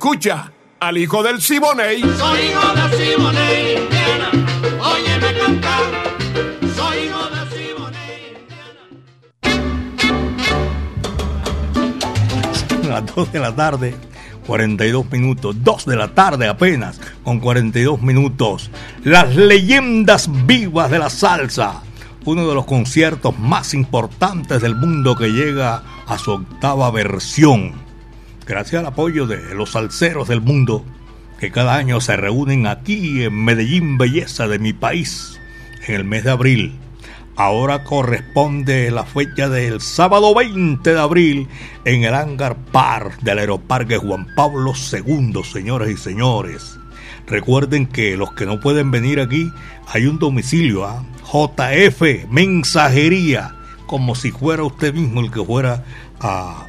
Escucha 0.03 0.51
al 0.79 0.97
hijo 0.97 1.21
del 1.21 1.39
Siboney. 1.39 2.01
Soy 2.01 2.39
hijo 2.39 2.73
de 2.73 2.81
Simone, 2.97 3.73
Indiana. 3.83 4.31
Óyeme 4.81 5.31
cantar. 5.39 5.83
Soy 6.75 6.97
hijo 7.05 7.23
de 7.29 7.41
Simone. 7.55 8.09
las 12.89 13.15
2 13.15 13.31
de 13.31 13.39
la 13.39 13.55
tarde, 13.55 13.95
42 14.47 15.11
minutos. 15.11 15.55
2 15.63 15.85
de 15.85 15.95
la 15.95 16.07
tarde 16.07 16.47
apenas, 16.47 16.99
con 17.23 17.39
42 17.39 18.01
minutos. 18.01 18.71
Las 19.03 19.35
leyendas 19.35 20.27
vivas 20.47 20.89
de 20.89 20.97
la 20.97 21.11
salsa. 21.11 21.83
uno 22.25 22.47
de 22.47 22.55
los 22.55 22.65
conciertos 22.65 23.37
más 23.37 23.75
importantes 23.75 24.63
del 24.63 24.75
mundo 24.75 25.15
que 25.15 25.27
llega 25.27 25.83
a 26.07 26.17
su 26.17 26.31
octava 26.31 26.89
versión. 26.89 27.90
Gracias 28.51 28.81
al 28.81 28.87
apoyo 28.87 29.27
de 29.27 29.55
los 29.55 29.71
salseros 29.71 30.27
del 30.27 30.41
mundo 30.41 30.83
que 31.39 31.51
cada 31.51 31.75
año 31.75 32.01
se 32.01 32.17
reúnen 32.17 32.67
aquí 32.67 33.23
en 33.23 33.45
Medellín, 33.45 33.97
belleza 33.97 34.45
de 34.49 34.59
mi 34.59 34.73
país, 34.73 35.39
en 35.87 35.95
el 35.95 36.03
mes 36.03 36.25
de 36.25 36.31
abril. 36.31 36.77
Ahora 37.37 37.85
corresponde 37.85 38.91
la 38.91 39.05
fecha 39.05 39.47
del 39.47 39.79
sábado 39.79 40.35
20 40.35 40.93
de 40.93 40.99
abril 40.99 41.47
en 41.85 42.03
el 42.03 42.13
Hangar 42.13 42.57
Park 42.57 43.21
del 43.21 43.39
Aeroparque 43.39 43.95
Juan 43.95 44.27
Pablo 44.35 44.73
II, 44.75 45.45
señoras 45.45 45.89
y 45.89 45.95
señores. 45.95 46.77
Recuerden 47.27 47.85
que 47.85 48.17
los 48.17 48.33
que 48.33 48.45
no 48.45 48.59
pueden 48.59 48.91
venir 48.91 49.21
aquí, 49.21 49.49
hay 49.87 50.07
un 50.07 50.19
domicilio, 50.19 50.85
¿ah? 50.85 51.05
JF 51.23 52.29
Mensajería, 52.29 53.55
como 53.87 54.13
si 54.13 54.31
fuera 54.31 54.63
usted 54.63 54.93
mismo 54.93 55.21
el 55.21 55.31
que 55.31 55.41
fuera 55.41 55.85
a, 56.19 56.67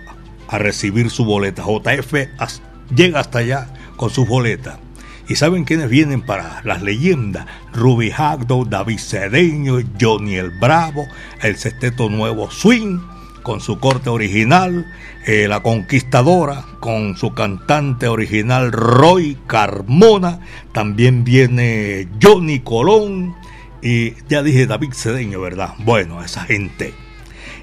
a 0.52 0.58
recibir 0.58 1.10
su 1.10 1.24
boleta. 1.24 1.64
JF 1.64 2.14
llega 2.94 3.20
hasta 3.20 3.38
allá 3.38 3.74
con 3.96 4.10
su 4.10 4.26
boleta. 4.26 4.78
¿Y 5.28 5.36
saben 5.36 5.64
quiénes 5.64 5.88
vienen 5.88 6.22
para 6.22 6.60
las 6.64 6.82
leyendas? 6.82 7.46
Ruby 7.72 8.10
Hagdo, 8.10 8.64
David 8.64 8.98
Cedeño, 8.98 9.78
Johnny 10.00 10.34
el 10.34 10.50
Bravo, 10.50 11.06
el 11.40 11.56
Sexteto 11.56 12.10
Nuevo 12.10 12.50
Swing, 12.50 12.98
con 13.42 13.60
su 13.60 13.78
corte 13.78 14.10
original, 14.10 14.86
eh, 15.26 15.46
La 15.48 15.62
Conquistadora, 15.62 16.64
con 16.80 17.16
su 17.16 17.34
cantante 17.34 18.08
original 18.08 18.72
Roy 18.72 19.38
Carmona, 19.46 20.40
también 20.72 21.24
viene 21.24 22.08
Johnny 22.20 22.60
Colón, 22.60 23.34
y 23.80 24.14
ya 24.28 24.42
dije 24.42 24.66
David 24.66 24.92
Cedeño, 24.92 25.40
¿verdad? 25.40 25.74
Bueno, 25.78 26.22
esa 26.22 26.42
gente. 26.44 26.94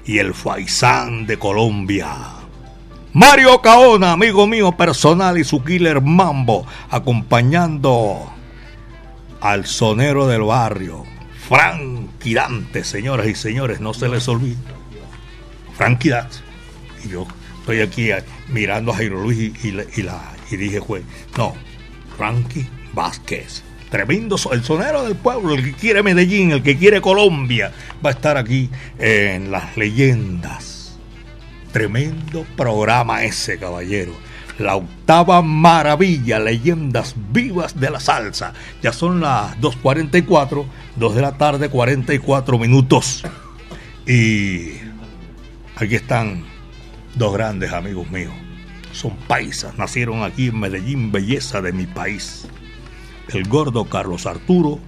Y 0.04 0.18
el 0.18 0.34
Faisán 0.34 1.26
de 1.26 1.38
Colombia. 1.38 2.39
Mario 3.12 3.60
Caona, 3.60 4.12
amigo 4.12 4.46
mío 4.46 4.70
personal 4.72 5.36
y 5.36 5.42
su 5.42 5.64
killer 5.64 6.00
mambo, 6.00 6.64
acompañando 6.90 8.30
al 9.40 9.66
sonero 9.66 10.28
del 10.28 10.42
barrio, 10.42 11.04
Frankie 11.48 12.34
Dante, 12.34 12.84
señoras 12.84 13.26
y 13.26 13.34
señores, 13.34 13.80
no 13.80 13.94
se 13.94 14.08
les 14.08 14.28
olvide. 14.28 14.56
Frankie 15.76 16.10
Dante. 16.10 16.36
Y 17.04 17.08
yo 17.08 17.26
estoy 17.58 17.80
aquí 17.80 18.10
mirando 18.48 18.92
a 18.92 18.96
Jairo 18.96 19.20
Luis 19.20 19.38
y, 19.64 19.74
y 20.50 20.56
dije, 20.56 20.80
pues, 20.80 21.02
no, 21.36 21.54
Frankie 22.16 22.68
Vázquez. 22.92 23.64
Tremendo, 23.90 24.36
el 24.52 24.62
sonero 24.62 25.02
del 25.02 25.16
pueblo, 25.16 25.54
el 25.54 25.64
que 25.64 25.72
quiere 25.72 26.04
Medellín, 26.04 26.52
el 26.52 26.62
que 26.62 26.78
quiere 26.78 27.00
Colombia, 27.00 27.72
va 28.04 28.10
a 28.10 28.12
estar 28.12 28.36
aquí 28.36 28.70
en 29.00 29.50
las 29.50 29.76
leyendas. 29.76 30.79
Tremendo 31.72 32.44
programa 32.56 33.24
ese, 33.24 33.58
caballero. 33.58 34.12
La 34.58 34.76
octava 34.76 35.40
maravilla, 35.40 36.38
leyendas 36.38 37.14
vivas 37.32 37.80
de 37.80 37.90
la 37.90 38.00
salsa. 38.00 38.52
Ya 38.82 38.92
son 38.92 39.20
las 39.20 39.58
2.44, 39.58 40.66
2 40.96 41.14
de 41.14 41.22
la 41.22 41.32
tarde, 41.38 41.70
44 41.70 42.58
minutos. 42.58 43.22
Y 44.06 44.72
aquí 45.76 45.94
están 45.94 46.44
dos 47.14 47.32
grandes 47.32 47.72
amigos 47.72 48.10
míos. 48.10 48.34
Son 48.92 49.16
paisas, 49.28 49.78
nacieron 49.78 50.24
aquí 50.24 50.48
en 50.48 50.58
Medellín, 50.58 51.12
belleza 51.12 51.62
de 51.62 51.72
mi 51.72 51.86
país. 51.86 52.46
El 53.28 53.48
gordo 53.48 53.84
Carlos 53.84 54.26
Arturo 54.26 54.80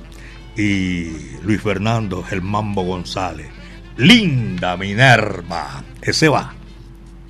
y 0.57 1.37
Luis 1.43 1.62
Fernando, 1.62 2.24
el 2.30 2.43
Mambo 2.43 2.83
González. 2.83 3.49
Linda 3.97 4.76
Minerva. 4.76 5.85
Ese 6.03 6.28
va. 6.28 6.55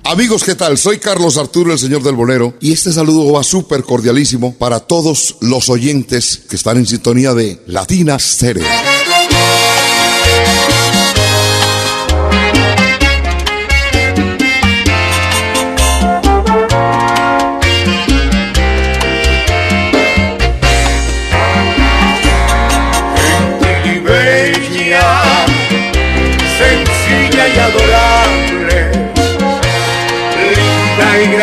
Amigos, 0.05 0.43
¿qué 0.43 0.53
tal? 0.53 0.77
Soy 0.77 0.97
Carlos 0.99 1.37
Arturo, 1.37 1.71
el 1.71 1.79
señor 1.79 2.03
del 2.03 2.15
bolero, 2.15 2.53
y 2.59 2.73
este 2.73 2.91
saludo 2.91 3.31
va 3.31 3.41
súper 3.41 3.83
cordialísimo 3.83 4.53
para 4.53 4.81
todos 4.81 5.37
los 5.39 5.69
oyentes 5.69 6.41
que 6.49 6.57
están 6.57 6.77
en 6.77 6.85
sintonía 6.85 7.33
de 7.33 7.61
Latina 7.67 8.19
Stereo. 8.19 8.67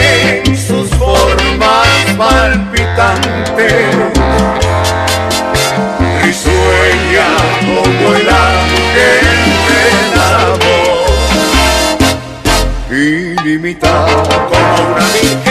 en 0.45 0.55
sus 0.55 0.87
formas 0.91 1.87
palpitantes, 2.17 3.95
risueña 6.21 7.29
como 7.65 8.05
el 8.15 8.29
ángel 8.29 9.25
de 9.69 9.85
la 10.15 10.33
voz 10.63 11.15
ilimitada 12.91 14.13
como 14.49 14.73
una 14.93 15.05
virgen 15.13 15.44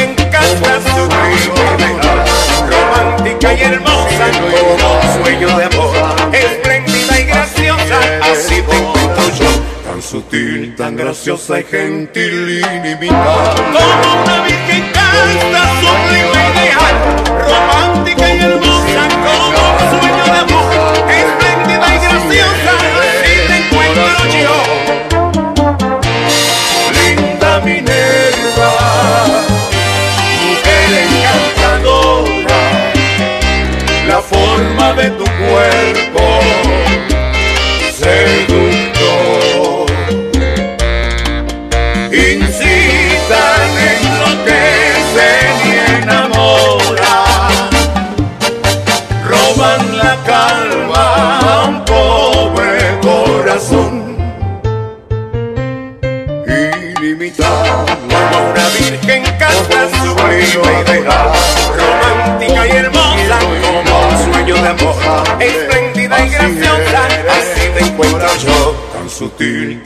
tan 10.84 10.96
graciosa 10.96 11.60
y 11.60 11.64
gentil 11.64 12.60
ilimitada 12.60 13.54
como 13.72 14.22
una 14.22 14.36
virgen 14.44 14.84
canta 14.92 15.62
su 15.80 15.90
prima 16.08 16.40
ideal 16.52 16.96
romántica 17.48 18.13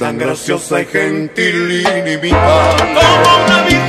tan 0.09 0.17
graciosa 0.17 0.81
y 0.81 0.87
gentil 0.87 1.85
ilimitada 1.87 2.77
como 2.95 3.45
una 3.45 3.63
virgen 3.65 3.88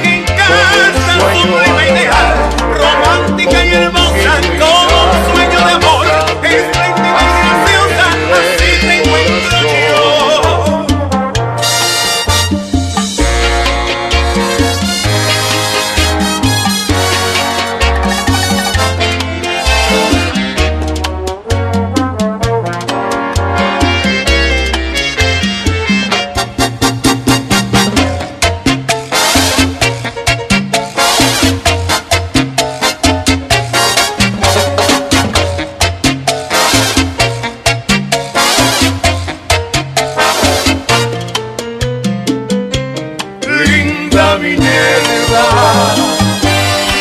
Minerva, 44.42 45.96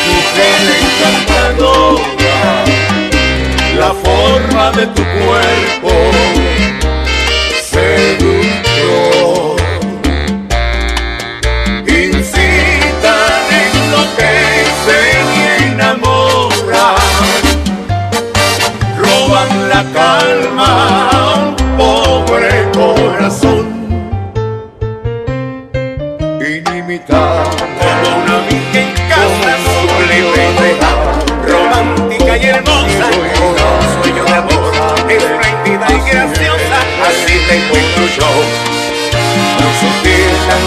mujer 0.07 0.61
encantadora, 0.81 2.65
la 3.77 3.93
forma 3.93 4.71
de 4.71 4.87
tu 4.87 5.03
cuerpo. 5.03 6.28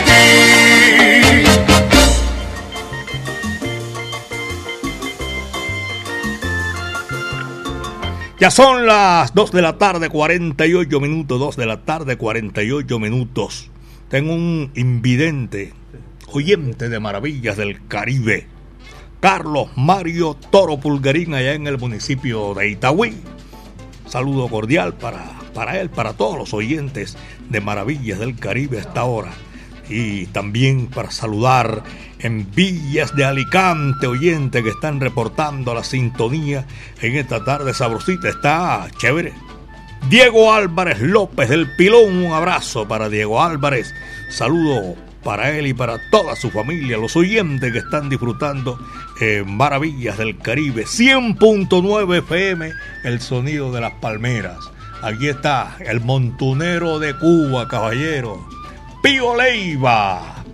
Ya 8.41 8.51
son 8.53 8.86
las 8.86 9.34
2 9.34 9.51
de 9.51 9.62
la 9.62 9.78
tarde, 9.78 10.09
48 10.09 11.01
minutos, 11.01 11.41
2 11.41 11.57
de 11.57 11.66
la 11.66 11.82
tarde, 11.84 12.16
48 12.16 12.99
minutos. 13.01 13.70
Tengo 14.09 14.32
un 14.32 14.70
invidente, 14.76 15.72
oyente 16.28 16.89
de 16.89 17.01
maravillas 17.01 17.57
del 17.57 17.84
Caribe, 17.89 18.47
Carlos 19.20 19.70
Mario 19.74 20.36
Toro 20.53 20.78
Pulgarín, 20.78 21.34
allá 21.34 21.55
en 21.55 21.66
el 21.66 21.78
municipio 21.78 22.55
de 22.55 22.68
Itagüí. 22.68 23.16
Saludo 24.07 24.47
cordial 24.49 24.95
para, 24.95 25.38
para 25.59 25.80
él, 25.80 25.90
para 25.90 26.12
todos 26.12 26.38
los 26.38 26.54
oyentes 26.54 27.16
de 27.48 27.61
Maravillas 27.61 28.20
del 28.20 28.36
Caribe 28.36 28.78
a 28.78 28.82
esta 28.82 29.02
hora. 29.02 29.32
Y 29.88 30.26
también 30.26 30.86
para 30.86 31.11
saludar 31.11 31.82
en 32.20 32.48
Villas 32.54 33.16
de 33.16 33.24
Alicante, 33.24 34.06
oyente 34.06 34.62
que 34.62 34.68
están 34.68 35.00
reportando 35.00 35.74
la 35.74 35.82
sintonía 35.82 36.64
en 37.02 37.16
esta 37.16 37.44
tarde 37.44 37.74
sabrosita. 37.74 38.28
Está 38.28 38.86
chévere. 38.98 39.32
Diego 40.09 40.52
Álvarez 40.54 41.00
López 41.00 41.48
del 41.48 41.74
Pilón, 41.74 42.26
un 42.26 42.32
abrazo 42.32 42.86
para 42.86 43.09
Diego 43.09 43.42
Álvarez. 43.42 43.92
Saludo 44.30 44.94
para 45.24 45.50
él 45.50 45.66
y 45.66 45.74
para 45.74 45.98
toda 46.12 46.36
su 46.36 46.52
familia, 46.52 46.98
los 46.98 47.16
oyentes 47.16 47.72
que 47.72 47.78
están 47.78 48.09
disfrutando 48.09 48.78
eh, 49.20 49.42
Maravillas 49.44 50.18
del 50.18 50.38
Caribe. 50.38 50.84
100.9 50.84 52.18
FM, 52.18 52.72
el 53.02 53.20
sonido 53.20 53.72
de 53.72 53.80
las 53.80 53.94
palmeras. 53.94 54.70
Aquí 55.03 55.28
está 55.28 55.76
el 55.80 56.01
montunero 56.01 56.99
de 56.99 57.16
Cuba, 57.16 57.68
caballero. 57.68 58.44
Pío 59.03 59.36
Leiva. 59.36 60.44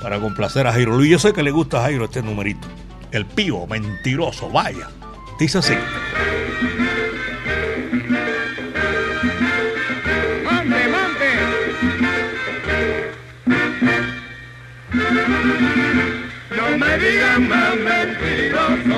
Para 0.00 0.18
complacer 0.20 0.66
a 0.66 0.72
Jairo 0.72 0.96
Luis. 0.96 1.10
Yo 1.10 1.18
sé 1.18 1.32
que 1.32 1.42
le 1.42 1.50
gusta 1.50 1.78
a 1.78 1.82
Jairo 1.82 2.06
este 2.06 2.22
numerito. 2.22 2.66
El 3.10 3.26
Pío, 3.26 3.66
mentiroso, 3.66 4.48
vaya. 4.50 4.88
Dice 5.38 5.58
así. 5.58 5.74
No 16.56 16.78
me 16.78 16.98
digan 16.98 17.48
más 17.48 17.76
mentiroso, 17.76 18.93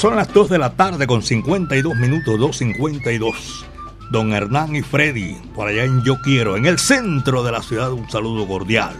son 0.00 0.16
las 0.16 0.32
2 0.32 0.48
de 0.48 0.56
la 0.56 0.76
tarde 0.76 1.06
con 1.06 1.22
52 1.22 1.94
minutos, 1.94 2.40
2.52. 2.40 3.66
Don 4.10 4.32
Hernán 4.32 4.74
y 4.74 4.80
Freddy, 4.80 5.34
por 5.54 5.68
allá 5.68 5.84
en 5.84 6.02
Yo 6.04 6.22
Quiero, 6.22 6.56
en 6.56 6.64
el 6.64 6.78
centro 6.78 7.42
de 7.42 7.52
la 7.52 7.60
ciudad, 7.60 7.92
un 7.92 8.08
saludo 8.08 8.48
cordial. 8.48 8.94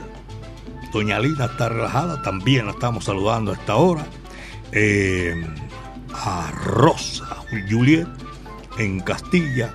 Doña 0.92 1.18
Lina 1.18 1.46
está 1.46 1.70
relajada, 1.70 2.20
también 2.20 2.66
la 2.66 2.72
estamos 2.72 3.06
saludando 3.06 3.50
a 3.50 3.54
esta 3.54 3.76
hora. 3.76 4.04
Eh, 4.72 5.42
a 6.12 6.50
Rosa, 6.66 7.44
Juliet, 7.70 8.06
en 8.76 9.00
Castilla. 9.00 9.72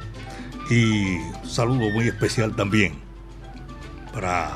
Y 0.69 1.17
saludo 1.43 1.89
muy 1.89 2.07
especial 2.07 2.55
también 2.55 2.99
para 4.13 4.51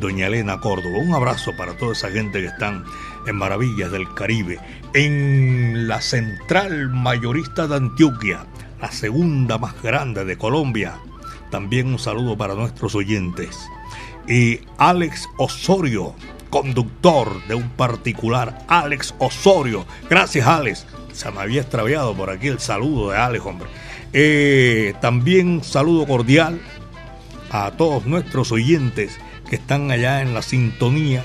doña 0.00 0.26
Elena 0.26 0.58
Córdoba. 0.58 0.98
Un 0.98 1.14
abrazo 1.14 1.52
para 1.56 1.76
toda 1.76 1.92
esa 1.92 2.10
gente 2.10 2.40
que 2.40 2.46
están 2.46 2.84
en 3.26 3.36
Maravillas 3.36 3.90
del 3.90 4.12
Caribe, 4.14 4.58
en 4.94 5.88
la 5.88 6.00
central 6.00 6.90
mayorista 6.90 7.66
de 7.66 7.76
Antioquia, 7.76 8.46
la 8.80 8.90
segunda 8.90 9.58
más 9.58 9.80
grande 9.82 10.24
de 10.24 10.38
Colombia. 10.38 10.94
También 11.50 11.88
un 11.88 11.98
saludo 11.98 12.36
para 12.36 12.54
nuestros 12.54 12.94
oyentes. 12.94 13.58
Y 14.28 14.60
Alex 14.78 15.28
Osorio, 15.38 16.14
conductor 16.48 17.44
de 17.46 17.54
un 17.54 17.68
particular, 17.70 18.64
Alex 18.68 19.14
Osorio. 19.18 19.84
Gracias, 20.08 20.46
Alex. 20.46 20.86
Se 21.12 21.30
me 21.30 21.40
había 21.40 21.62
extraviado 21.62 22.14
por 22.14 22.30
aquí 22.30 22.48
el 22.48 22.60
saludo 22.60 23.10
de 23.10 23.18
Alex, 23.18 23.44
hombre. 23.44 23.68
Eh, 24.12 24.94
también 25.00 25.48
un 25.48 25.64
saludo 25.64 26.06
cordial 26.06 26.60
a 27.50 27.72
todos 27.72 28.06
nuestros 28.06 28.52
oyentes 28.52 29.18
que 29.48 29.56
están 29.56 29.90
allá 29.90 30.22
en 30.22 30.34
la 30.34 30.42
sintonía 30.42 31.24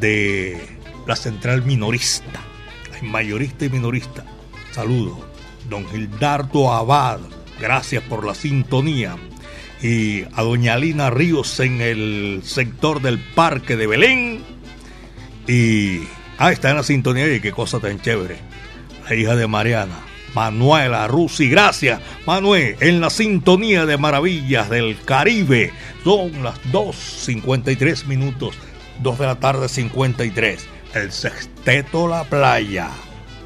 de 0.00 0.75
la 1.06 1.16
central 1.16 1.62
minorista, 1.62 2.42
hay 2.94 3.08
mayorista 3.08 3.64
y 3.64 3.70
minorista. 3.70 4.24
Saludo, 4.72 5.18
don 5.68 5.88
Gildardo 5.88 6.72
Abad, 6.72 7.20
gracias 7.60 8.02
por 8.02 8.26
la 8.26 8.34
sintonía. 8.34 9.16
Y 9.82 10.22
a 10.34 10.42
doña 10.42 10.76
Lina 10.76 11.10
Ríos 11.10 11.60
en 11.60 11.80
el 11.80 12.40
sector 12.44 13.02
del 13.02 13.18
Parque 13.18 13.76
de 13.76 13.86
Belén. 13.86 14.42
Y, 15.46 16.00
ah, 16.38 16.50
está 16.50 16.70
en 16.70 16.76
la 16.76 16.82
sintonía 16.82 17.32
y 17.32 17.40
qué 17.40 17.52
cosa 17.52 17.78
tan 17.78 18.00
chévere. 18.00 18.38
La 19.08 19.14
hija 19.14 19.36
de 19.36 19.46
Mariana, 19.46 20.00
Manuela 20.34 21.06
Rusi, 21.06 21.48
gracias, 21.48 22.00
Manuel, 22.26 22.76
en 22.80 23.00
la 23.00 23.10
sintonía 23.10 23.86
de 23.86 23.98
Maravillas 23.98 24.70
del 24.70 24.98
Caribe. 25.04 25.72
Son 26.02 26.42
las 26.42 26.60
2.53 26.72 28.06
minutos, 28.06 28.56
2 29.02 29.18
de 29.18 29.26
la 29.26 29.36
tarde 29.36 29.68
53 29.68 30.75
el 30.96 31.12
sexteto 31.12 32.08
La 32.08 32.24
Playa. 32.24 32.88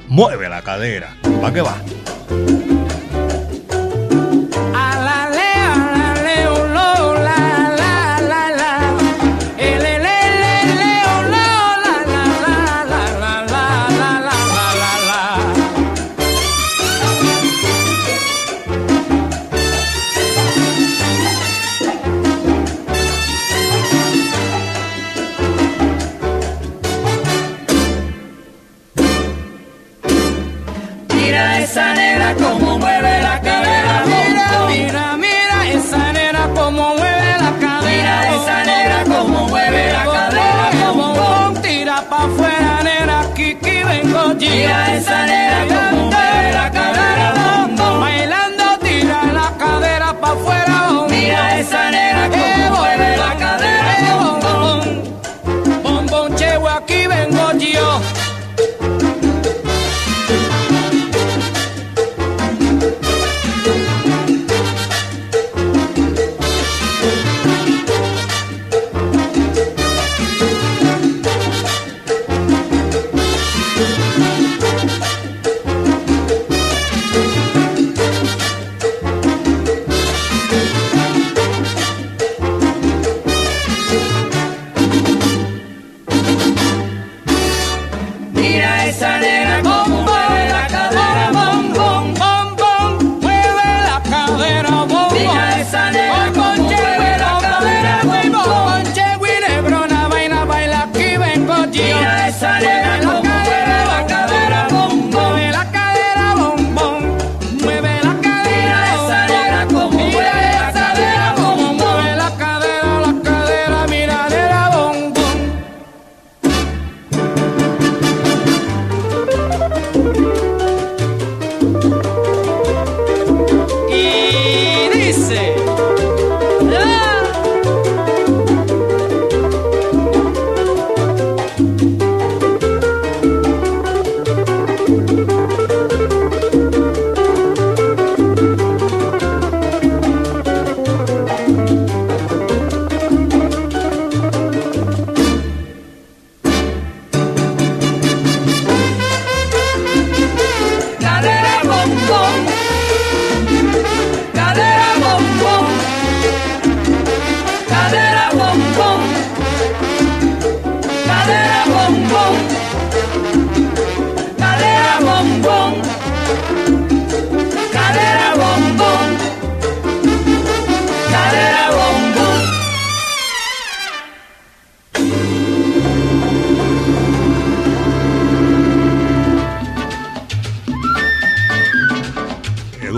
Mueve 0.08 0.48
la 0.48 0.62
cadera. 0.62 1.16
¿Para 1.40 1.52
qué 1.52 1.60
va? 1.60 1.76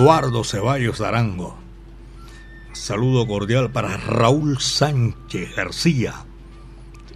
Eduardo 0.03 0.42
Ceballos 0.42 1.00
Arango. 1.00 1.57
Saludo 2.72 3.24
cordial 3.24 3.70
para 3.70 3.96
Raúl 3.96 4.59
Sánchez 4.59 5.55
García. 5.55 6.24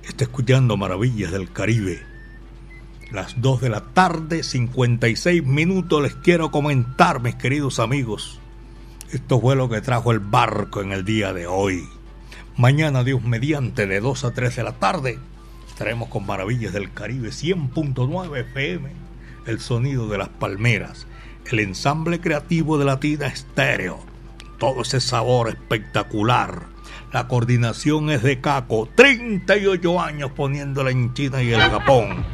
Está 0.04 0.22
escuchando 0.22 0.76
Maravillas 0.76 1.32
del 1.32 1.50
Caribe. 1.50 2.04
Las 3.10 3.40
2 3.42 3.62
de 3.62 3.70
la 3.70 3.80
tarde, 3.80 4.44
56 4.44 5.44
minutos. 5.44 6.00
Les 6.00 6.14
quiero 6.14 6.52
comentar, 6.52 7.20
mis 7.20 7.34
queridos 7.34 7.80
amigos. 7.80 8.38
Esto 9.10 9.40
fue 9.40 9.56
lo 9.56 9.68
que 9.68 9.80
trajo 9.80 10.12
el 10.12 10.20
barco 10.20 10.80
en 10.80 10.92
el 10.92 11.04
día 11.04 11.32
de 11.32 11.48
hoy. 11.48 11.88
Mañana, 12.56 13.02
Dios 13.02 13.20
mediante, 13.24 13.88
de 13.88 13.98
2 13.98 14.24
a 14.26 14.32
3 14.32 14.54
de 14.54 14.62
la 14.62 14.74
tarde, 14.74 15.18
estaremos 15.68 16.08
con 16.08 16.24
Maravillas 16.24 16.72
del 16.72 16.92
Caribe 16.92 17.30
100.9 17.30 18.38
FM, 18.42 18.92
el 19.46 19.58
sonido 19.58 20.06
de 20.06 20.18
las 20.18 20.28
palmeras, 20.28 21.08
el 21.50 21.60
ensamble 21.60 22.20
creativo 22.20 22.78
de 22.78 22.84
Latina 22.84 23.26
Estéreo, 23.26 23.98
todo 24.58 24.82
ese 24.82 25.00
sabor 25.00 25.48
espectacular. 25.48 26.66
La 27.12 27.28
coordinación 27.28 28.10
es 28.10 28.22
de 28.22 28.40
Caco, 28.40 28.88
38 28.94 30.00
años 30.00 30.32
poniéndola 30.32 30.90
en 30.90 31.14
China 31.14 31.42
y 31.42 31.52
el 31.52 31.60
Japón. 31.60 32.24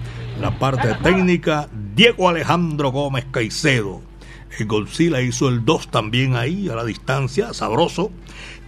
La 0.41 0.59
parte 0.59 0.95
técnica, 1.03 1.69
Diego 1.95 2.29
Alejandro 2.29 2.91
Gómez 2.91 3.27
Caicedo. 3.31 4.01
El 4.59 4.67
Godzilla 4.67 5.21
hizo 5.21 5.49
el 5.49 5.65
2 5.65 5.91
también 5.91 6.37
ahí, 6.37 6.69
a 6.69 6.75
la 6.75 6.85
distancia, 6.85 7.53
sabroso. 7.53 8.11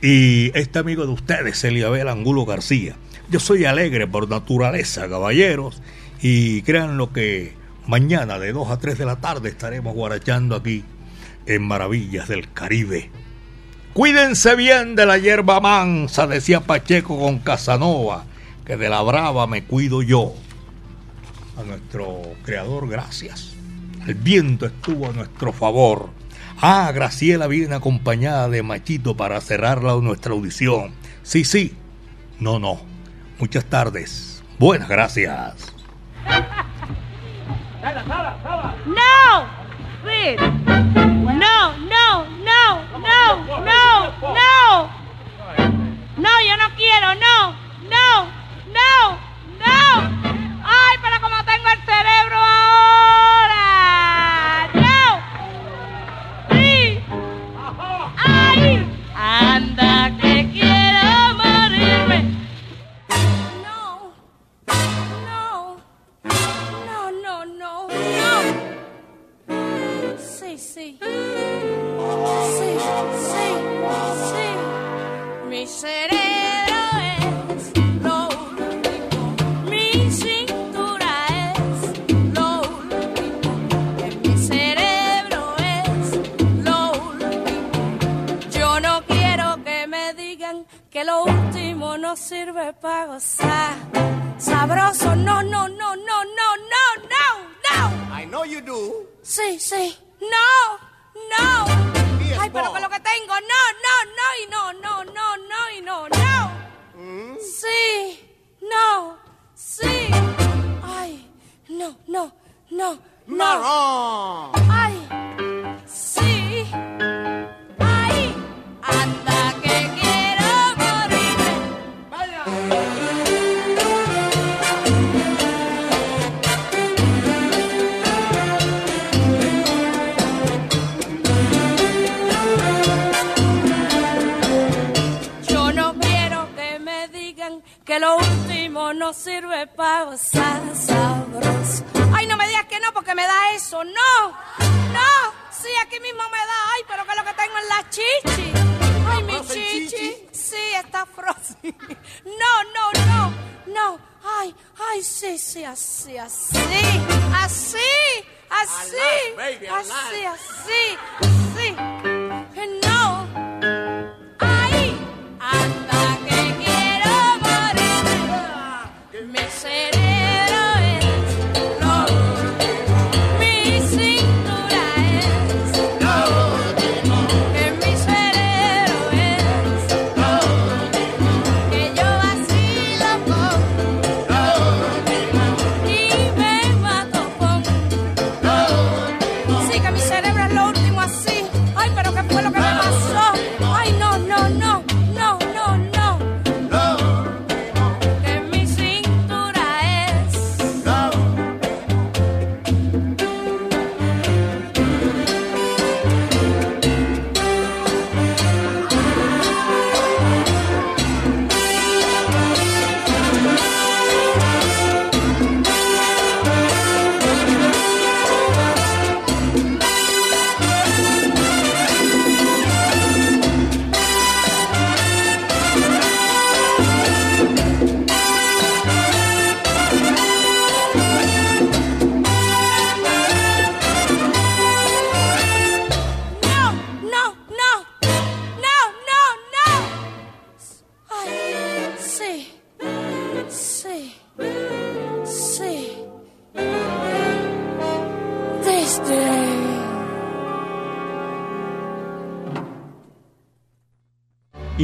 Y 0.03 0.57
este 0.57 0.79
amigo 0.79 1.07
de 1.07 1.13
ustedes, 1.13 1.63
Eliabel 1.65 2.09
Angulo 2.09 2.45
García. 2.45 2.97
Yo 3.31 3.41
soy 3.41 3.65
alegre 3.65 4.07
por 4.07 4.29
naturaleza, 4.29 5.09
caballeros. 5.09 5.83
Y 6.21 6.63
crean 6.63 6.97
lo 6.97 7.13
que 7.13 7.55
mañana 7.87 8.39
de 8.39 8.53
2 8.53 8.71
a 8.71 8.79
3 8.79 8.99
de 8.99 9.07
la 9.07 9.17
tarde 9.17 9.49
estaremos 9.51 9.95
guarachando 9.95 10.57
aquí 10.57 10.85
en 11.47 11.63
Maravillas 11.67 12.29
del 12.29 12.53
Caribe. 12.53 13.11
Cuídense 13.93 14.57
bien 14.57 14.97
de 14.97 15.07
la 15.07 15.19
hierba 15.19 15.61
mansa, 15.61 16.27
decía 16.27 16.61
Pacheco 16.61 17.19
con 17.19 17.39
Casanova, 17.39 18.25
que 18.65 18.77
de 18.77 18.89
la 18.89 19.03
brava 19.03 19.47
me 19.47 19.65
cuido 19.65 20.03
yo. 20.03 20.35
A 21.57 21.63
nuestro 21.63 22.23
creador, 22.45 22.89
gracias. 22.89 23.55
El 24.07 24.15
viento 24.17 24.67
estuvo 24.67 25.09
a 25.09 25.13
nuestro 25.13 25.53
favor. 25.53 26.11
Ah, 26.61 26.91
Graciela 26.93 27.47
viene 27.47 27.75
acompañada 27.75 28.49
de 28.49 28.63
Machito 28.63 29.17
para 29.17 29.41
cerrar 29.41 29.83
la, 29.83 29.95
nuestra 29.97 30.33
audición. 30.33 30.93
Sí, 31.23 31.45
sí. 31.45 31.75
No, 32.41 32.59
no. 32.59 32.81
Muchas 33.39 33.65
tardes. 33.65 34.43
Buenas 34.59 34.89
gracias. 34.89 35.73
No! 37.85 39.45
Sid! 40.07 40.41
No, 40.41 41.77
no, 41.77 42.25
no, 42.43 42.81
no, 42.99 43.45
no, 43.61 44.11
no. 44.33 44.89
No, 46.17 46.41
yo 46.41 46.57
no 46.57 46.69
quiero, 46.77 47.15
no, 47.15 47.53
no, 47.91 48.27
no, 48.73 49.19
no. 49.61 49.83
Ay, 50.65 50.97
pero 51.03 51.21
como 51.21 51.45
tengo 51.45 51.69
el 51.69 51.81
cerebro 51.85 52.39
ahora. 52.39 53.61
No. 54.73 55.21
Sí. 56.53 57.05
Ay. 58.17 58.89
Anda 59.15 59.84